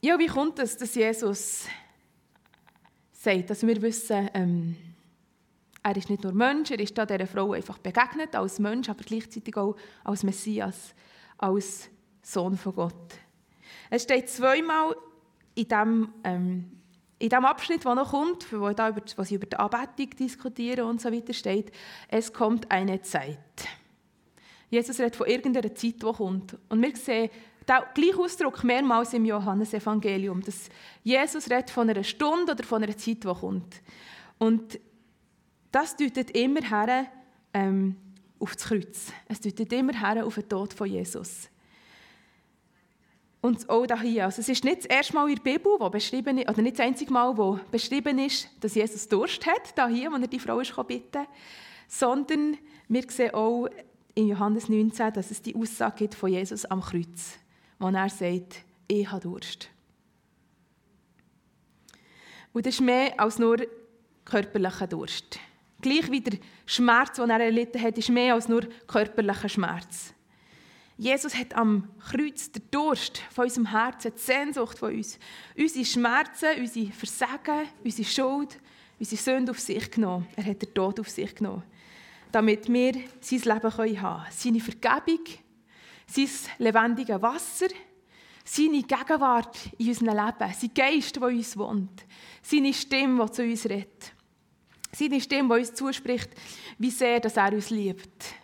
Ja, 0.01 0.17
wie 0.17 0.29
kommt 0.29 0.61
es, 0.61 0.77
dass 0.77 0.95
Jesus 0.95 1.67
sagt, 3.11 3.51
dass 3.51 3.67
wir 3.67 3.83
wissen, 3.83 4.31
ähm, 4.33 4.77
er 5.83 5.97
ist 5.97 6.09
nicht 6.09 6.23
nur 6.23 6.33
Mensch, 6.33 6.71
er 6.71 6.79
ist 6.79 6.97
dieser 6.97 7.27
Frau 7.27 7.53
einfach 7.53 7.79
begegnet 7.79 8.37
als 8.37 8.61
Mensch, 8.61 8.89
aber 8.89 9.03
gleichzeitig 9.03 9.57
auch 9.57 9.75
als 10.05 10.23
Messias, 10.23 10.95
als 11.39 11.91
Sohn 12.23 12.57
von 12.57 12.75
Gott. 12.75 13.15
Es 13.91 14.05
steht 14.05 14.29
zweimal 14.29 14.95
in 15.57 15.65
diesem 15.67 16.15
ähm, 16.23 16.78
in 17.19 17.29
dem 17.29 17.45
Abschnitt, 17.45 17.85
der 17.85 17.95
noch 17.95 18.11
kommt, 18.11 18.53
wo, 18.53 18.71
da 18.71 18.91
über, 18.91 19.03
wo 19.17 19.23
sie 19.25 19.35
über 19.35 19.47
die 19.47 19.57
Anbetung 19.57 20.11
diskutieren 20.17 20.87
und 20.87 21.01
so 21.01 21.13
weiter, 21.13 21.33
steht, 21.33 21.73
es 22.09 22.33
kommt 22.33 22.71
eine 22.71 23.03
Zeit. 23.03 23.39
Jesus 24.71 24.99
redet 25.01 25.17
von 25.17 25.27
irgendeiner 25.27 25.75
Zeit, 25.75 26.03
die 26.03 26.13
kommt. 26.13 26.57
Und 26.69 26.83
wir 26.83 26.95
sehen 26.97 27.31
den 27.69 27.77
gleichen 27.95 28.21
Ausdruck 28.21 28.63
mehrmals 28.65 29.15
im 29.15 29.25
Johannesevangelium, 29.25 30.43
dass 30.43 30.69
Jesus 31.03 31.51
redet 31.51 31.71
von 31.71 31.91
einer 31.91 32.05
Stunde 32.05 32.53
oder 32.53 32.65
von 32.65 32.83
einer 32.83 32.97
Zeit, 32.97 33.25
die 33.25 33.29
kommt. 33.29 33.83
Und 34.39 34.79
das 35.73 35.97
deutet 35.97 36.31
immer 36.33 36.63
her 36.63 37.07
ähm, 37.53 37.97
auf 38.39 38.55
das 38.55 38.65
Kreuz. 38.65 39.13
Es 39.27 39.41
deutet 39.41 39.73
immer 39.73 39.93
her 39.93 40.25
auf 40.25 40.37
den 40.37 40.49
Tod 40.49 40.73
von 40.73 40.87
Jesus. 40.87 41.49
Und 43.41 43.69
auch 43.71 43.87
hier. 44.01 44.25
Also 44.25 44.41
es 44.41 44.49
ist 44.49 44.65
nicht 44.65 44.79
das 44.79 44.87
erste 44.87 45.15
Mal 45.15 45.29
in 45.29 45.37
der 45.37 45.43
Bibel, 45.43 45.73
wo 45.79 45.89
beschrieben 45.89 46.39
ist, 46.39 46.49
oder 46.49 46.61
nicht 46.61 46.79
das 46.79 46.87
einzige 46.87 47.13
Mal, 47.13 47.37
wo 47.37 47.61
beschrieben 47.71 48.19
ist, 48.19 48.49
dass 48.61 48.75
Jesus 48.75 49.09
Durst 49.09 49.47
hat, 49.47 49.77
da 49.77 49.87
hier, 49.87 50.11
wo 50.11 50.17
er 50.17 50.27
die 50.27 50.41
Frau 50.41 50.61
ist 50.61 50.75
bitten 50.87 51.27
sondern 51.89 52.59
wir 52.89 53.03
sehen 53.09 53.35
auch 53.35 53.69
in 54.15 54.29
Johannes 54.29 54.69
19, 54.69 55.13
dass 55.13 55.31
es 55.31 55.41
die 55.41 55.55
Aussage 55.55 55.97
gibt 55.97 56.15
von 56.15 56.31
Jesus 56.31 56.65
am 56.67 56.83
Kreuz, 56.83 57.39
wo 57.79 57.89
er 57.89 58.09
sagt, 58.11 58.63
ich 58.87 59.11
habe 59.11 59.23
Durst. 59.23 59.71
Und 62.53 62.67
das 62.67 62.75
ist 62.75 62.81
mehr 62.81 63.19
als 63.19 63.39
nur 63.39 63.59
körperlicher 64.25 64.87
Durst. 64.87 65.39
Gleich 65.81 66.11
wie 66.11 66.21
der 66.21 66.39
Schmerz, 66.67 67.17
den 67.17 67.31
er 67.31 67.41
erlitten 67.41 67.81
hat, 67.81 67.97
ist 67.97 68.09
mehr 68.09 68.35
als 68.35 68.49
nur 68.49 68.63
körperlicher 68.87 69.49
Schmerz. 69.49 70.13
Jesus 71.01 71.37
hat 71.37 71.55
am 71.55 71.89
Kreuz 72.11 72.51
den 72.51 72.63
Durst 72.73 73.19
von 73.31 73.45
unserem 73.45 73.71
Herzen, 73.71 74.13
die 74.17 74.21
Sehnsucht 74.21 74.81
von 74.81 74.97
uns, 74.97 75.17
unsere 75.57 75.85
Schmerzen, 75.85 76.59
unsere 76.59 76.91
Versagen, 76.91 77.69
unsere 77.85 78.09
Schuld, 78.09 78.59
unsere 78.99 79.23
Sünde 79.23 79.53
auf 79.53 79.61
sich 79.61 79.89
genommen. 79.93 80.27
Er 80.35 80.45
hat 80.45 80.61
den 80.61 80.75
Tod 80.75 80.99
auf 80.99 81.09
sich 81.09 81.37
genommen, 81.37 81.63
damit 82.33 82.69
wir 82.69 82.95
sein 83.21 83.39
Leben 83.39 83.77
haben 83.77 83.97
können. 83.97 84.27
Seine 84.33 84.61
Vergebung, 84.61 85.25
sein 86.09 86.29
lebendiges 86.59 87.23
Wasser, 87.23 87.69
seine 88.45 88.83
Gegenwart 88.83 89.57
in 89.79 89.89
unserem 89.89 90.17
Leben, 90.17 90.53
sein 90.53 90.75
Geist, 90.75 91.15
der 91.15 91.23
uns 91.23 91.57
wohnt, 91.57 92.07
seine 92.43 92.75
Stimme, 92.75 93.25
die 93.25 93.33
zu 93.33 93.45
uns 93.45 93.65
redet, 93.67 94.13
seine 94.91 95.21
Stimme, 95.21 95.55
die 95.55 95.61
uns 95.61 95.75
zuspricht, 95.75 96.31
wie 96.77 96.91
sehr 96.91 97.21
dass 97.21 97.37
er 97.37 97.53
uns 97.53 97.71
liebt 97.71 98.35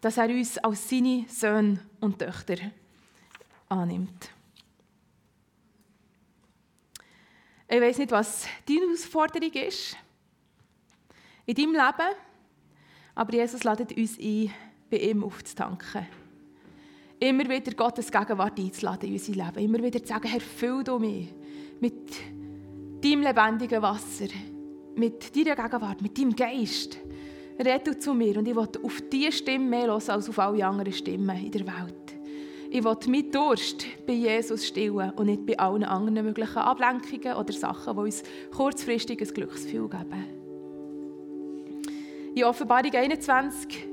dass 0.00 0.16
er 0.16 0.28
uns 0.28 0.58
als 0.58 0.88
seine 0.88 1.24
Söhne 1.28 1.80
und 2.00 2.18
Töchter 2.18 2.56
annimmt. 3.68 4.30
Ich 7.68 7.80
weiß 7.80 7.98
nicht, 7.98 8.10
was 8.10 8.46
deine 8.66 8.80
Herausforderung 8.80 9.52
ist 9.52 9.96
in 11.46 11.54
deinem 11.54 11.72
Leben, 11.72 12.16
aber 13.14 13.32
Jesus 13.32 13.62
lädt 13.62 13.96
uns 13.96 14.18
ein, 14.18 14.50
bei 14.90 14.96
ihm 14.96 15.22
aufzutanken. 15.22 16.06
Immer 17.20 17.48
wieder 17.48 17.72
Gottes 17.74 18.10
Gegenwart 18.10 18.58
einzuladen 18.58 19.08
in 19.08 19.12
unser 19.12 19.32
Leben. 19.32 19.58
Immer 19.58 19.82
wieder 19.82 20.00
zu 20.00 20.06
sagen, 20.06 20.26
Herr, 20.26 20.40
füll 20.40 20.82
du 20.82 20.98
mich 20.98 21.28
mit 21.78 22.10
deinem 23.02 23.22
lebendigen 23.22 23.82
Wasser, 23.82 24.28
mit 24.96 25.36
deiner 25.36 25.54
Gegenwart, 25.54 26.00
mit 26.00 26.18
deinem 26.18 26.34
Geist. 26.34 26.98
Rede 27.66 27.98
zu 27.98 28.14
mir 28.14 28.36
und 28.38 28.48
ich 28.48 28.56
will 28.56 28.68
auf 28.82 29.02
diese 29.12 29.32
Stimme 29.32 29.66
mehr 29.66 29.86
hören 29.86 30.02
als 30.08 30.28
auf 30.28 30.38
alle 30.38 30.66
anderen 30.66 30.92
Stimmen 30.92 31.44
in 31.44 31.50
der 31.50 31.66
Welt. 31.66 31.94
Ich 32.70 32.84
will 32.84 32.96
mit 33.08 33.34
Durst 33.34 33.84
bei 34.06 34.12
Jesus 34.12 34.66
stillen 34.66 35.10
und 35.10 35.26
nicht 35.26 35.44
bei 35.44 35.58
allen 35.58 35.82
anderen 35.82 36.24
möglichen 36.24 36.58
Ablenkungen 36.58 37.36
oder 37.36 37.52
Sachen, 37.52 37.94
die 37.94 38.00
uns 38.00 38.22
kurzfristig 38.54 39.20
ein 39.20 39.34
Glücksgefühl 39.34 39.88
geben. 39.88 40.40
In 42.34 42.44
Offenbarung 42.44 42.94
21 42.94 43.88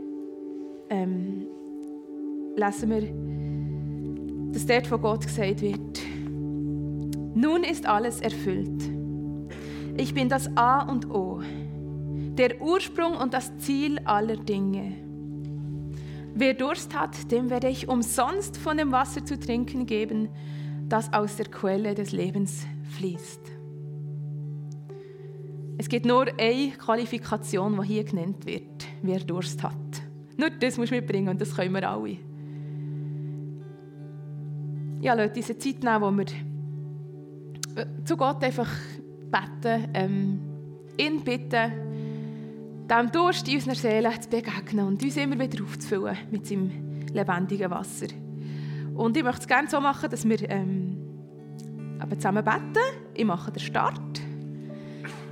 ähm, 0.92 1.48
lesen 2.56 2.90
wir, 2.92 4.54
dass 4.54 4.66
dort 4.66 4.88
von 4.88 5.02
Gott 5.02 5.26
gesagt 5.26 5.62
wird, 5.62 6.00
nun 7.34 7.64
ist 7.64 7.88
alles 7.88 8.22
erfüllt. 8.22 8.92
Ich 9.98 10.14
bin 10.14 10.30
das 10.30 10.56
A 10.56 10.84
und 10.88 11.10
O, 11.10 11.42
der 12.38 12.62
Ursprung 12.62 13.18
und 13.18 13.34
das 13.34 13.58
Ziel 13.58 14.00
aller 14.06 14.38
Dinge. 14.38 14.94
Wer 16.36 16.54
Durst 16.54 16.98
hat, 16.98 17.32
dem 17.32 17.50
werde 17.50 17.68
ich 17.68 17.90
umsonst 17.90 18.58
von 18.58 18.78
dem 18.78 18.92
Wasser 18.92 19.26
zu 19.26 19.40
trinken 19.40 19.88
geben, 19.88 20.30
das 20.88 21.12
aus 21.12 21.36
der 21.36 21.48
Quelle 21.48 21.96
des 21.96 22.12
Lebens 22.12 22.66
fließt. 22.96 23.42
Es 25.80 25.90
gibt 25.90 26.06
nur 26.06 26.28
eine 26.40 26.72
Qualifikation, 26.72 27.80
die 27.82 27.88
hier 27.88 28.04
genannt 28.04 28.46
wird, 28.46 28.88
wer 29.02 29.20
Durst 29.20 29.62
hat. 29.64 29.74
Nur 30.38 30.52
das 30.52 30.78
muss 30.78 30.92
mitbringen 30.92 31.30
und 31.30 31.42
das 31.42 31.56
können 31.56 31.74
wir 31.74 31.90
alle. 31.90 32.18
Ja, 35.02 35.14
Leute, 35.14 35.34
diese 35.34 35.58
Zeit 35.58 35.84
nehmen, 35.84 36.02
wo 36.02 36.12
wir 36.12 36.26
äh, 37.76 37.86
zu 38.04 38.18
Gott 38.18 38.44
einfach 38.44 38.70
beten, 39.32 39.90
ähm, 39.94 40.40
ihn 40.98 41.24
bitten, 41.24 41.87
dem 42.90 43.12
Durst 43.12 43.48
in 43.48 43.56
unserer 43.56 43.76
Seele 43.76 44.20
zu 44.20 44.30
begegnen 44.30 44.88
und 44.88 45.04
uns 45.04 45.18
immer 45.18 45.38
wieder 45.40 45.64
aufzufüllen 45.64 46.18
mit 46.32 46.48
seinem 46.48 47.06
lebendigen 47.14 47.70
Wasser. 47.70 48.08
Und 48.96 49.18
ich 49.18 49.24
möchte 49.24 49.42
es 49.42 49.48
gerne 49.48 49.70
so 49.70 49.80
machen, 49.80 50.10
dass 50.10 50.28
wir 50.28 50.50
ähm, 50.50 50.98
zusammen 52.16 52.44
beten. 52.44 52.84
Ich 53.14 53.26
mache 53.26 53.52
den 53.52 53.60
Start. 53.60 54.22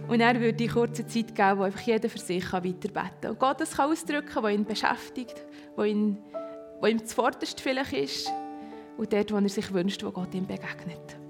Und 0.08 0.20
er 0.20 0.36
würde 0.36 0.54
die 0.54 0.68
kurze 0.68 1.08
Zeit 1.08 1.34
geben, 1.34 1.60
wo 1.60 1.64
einfach 1.64 1.82
jeder 1.82 2.10
für 2.10 2.20
sich 2.20 2.52
weiter 2.54 2.64
beten 2.64 2.94
kann. 2.94 3.32
Und 3.32 3.40
Gott 3.40 3.62
das 3.62 3.76
kann 3.76 3.90
ausdrücken, 3.90 4.44
was 4.44 4.54
ihn 4.54 4.66
beschäftigt, 4.66 5.44
was 5.76 5.88
ihm, 5.88 6.18
was 6.80 6.92
ihm 6.92 7.06
zuvorderst 7.06 7.60
vielleicht 7.60 7.94
ist 7.94 8.32
und 8.98 9.12
dort, 9.12 9.32
wo 9.32 9.38
er 9.38 9.50
sich 9.50 9.74
wünscht, 9.74 10.04
wo 10.04 10.12
Gott 10.12 10.34
ihm 10.36 10.46
begegnet. 10.46 11.25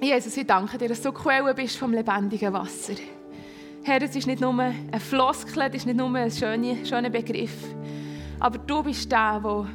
Jesus, 0.00 0.36
ich 0.36 0.46
danke 0.46 0.78
dir, 0.78 0.88
dass 0.88 1.02
du 1.02 1.10
Quelle 1.10 1.52
bist 1.54 1.76
vom 1.76 1.92
lebendigen 1.92 2.52
Wasser. 2.52 2.94
Herr, 3.82 4.00
es 4.00 4.14
ist 4.14 4.28
nicht 4.28 4.40
nur 4.40 4.56
ein 4.60 5.00
Floskel, 5.00 5.64
es 5.64 5.74
ist 5.74 5.86
nicht 5.86 5.96
nur 5.96 6.14
ein 6.14 6.30
schöner, 6.30 6.84
schöner 6.84 7.10
Begriff, 7.10 7.74
aber 8.38 8.58
du 8.58 8.82
bist 8.84 9.10
der, 9.10 9.40
der 9.40 9.66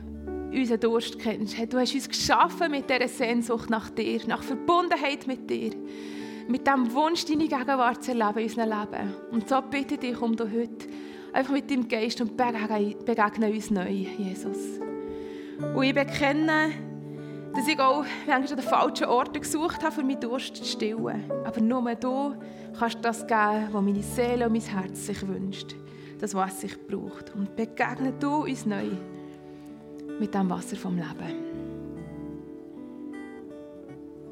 unseren 0.54 0.80
Durst 0.80 1.20
kennst. 1.20 1.58
Du 1.74 1.78
hast 1.78 1.94
uns 1.94 2.08
geschaffen 2.08 2.72
mit 2.72 2.90
dieser 2.90 3.08
Sehnsucht 3.08 3.70
nach 3.70 3.90
dir, 3.90 4.22
nach 4.28 4.44
Verbundenheit 4.44 5.28
mit 5.28 5.50
dir, 5.50 5.72
mit 6.48 6.66
dem 6.68 6.94
Wunsch, 6.94 7.26
deine 7.26 7.48
Gegenwart 7.48 8.04
zu 8.04 8.12
erleben 8.12 8.40
in 8.40 8.46
unserem 8.46 8.70
Leben. 8.70 9.14
Und 9.32 9.50
so 9.50 9.62
bitte 9.62 9.96
ich 9.96 10.00
dich, 10.00 10.22
um 10.22 10.36
du 10.36 10.46
heute 10.46 10.88
einfach 11.34 11.52
mit 11.52 11.70
deinem 11.70 11.88
Geist 11.88 12.22
und 12.22 12.38
begegne 12.38 13.50
uns 13.50 13.72
neu, 13.72 13.90
Jesus. 13.90 14.80
Und 15.76 15.84
ich 15.84 15.94
bekenne, 15.94 16.93
dass 17.56 17.68
ich 17.68 17.80
auch 17.80 18.04
manchmal 18.28 18.52
an 18.52 18.58
den 18.58 18.60
falschen 18.60 19.06
Orten 19.06 19.42
gesucht 19.42 19.84
habe, 19.84 20.02
um 20.02 20.08
meinen 20.08 20.20
Durst 20.20 20.56
zu 20.56 20.66
stillen. 20.66 21.24
Aber 21.46 21.62
nur 21.62 21.96
du 21.96 22.36
kannst 22.78 22.98
das 23.02 23.26
geben, 23.28 23.68
was 23.72 23.84
meine 23.84 24.04
Seele 24.04 24.48
und 24.48 24.54
mein 24.54 24.62
Herz 24.62 25.06
sich 25.06 25.28
wünscht. 25.28 25.76
Das, 26.20 26.34
was 26.34 26.62
sich 26.62 26.76
braucht. 26.88 27.34
Und 27.36 27.56
begegne 27.56 28.14
du 28.20 28.44
uns 28.44 28.66
neu 28.66 28.92
mit 30.20 30.34
dem 30.34 30.50
Wasser 30.50 30.76
vom 30.76 30.96
Leben. 30.96 31.43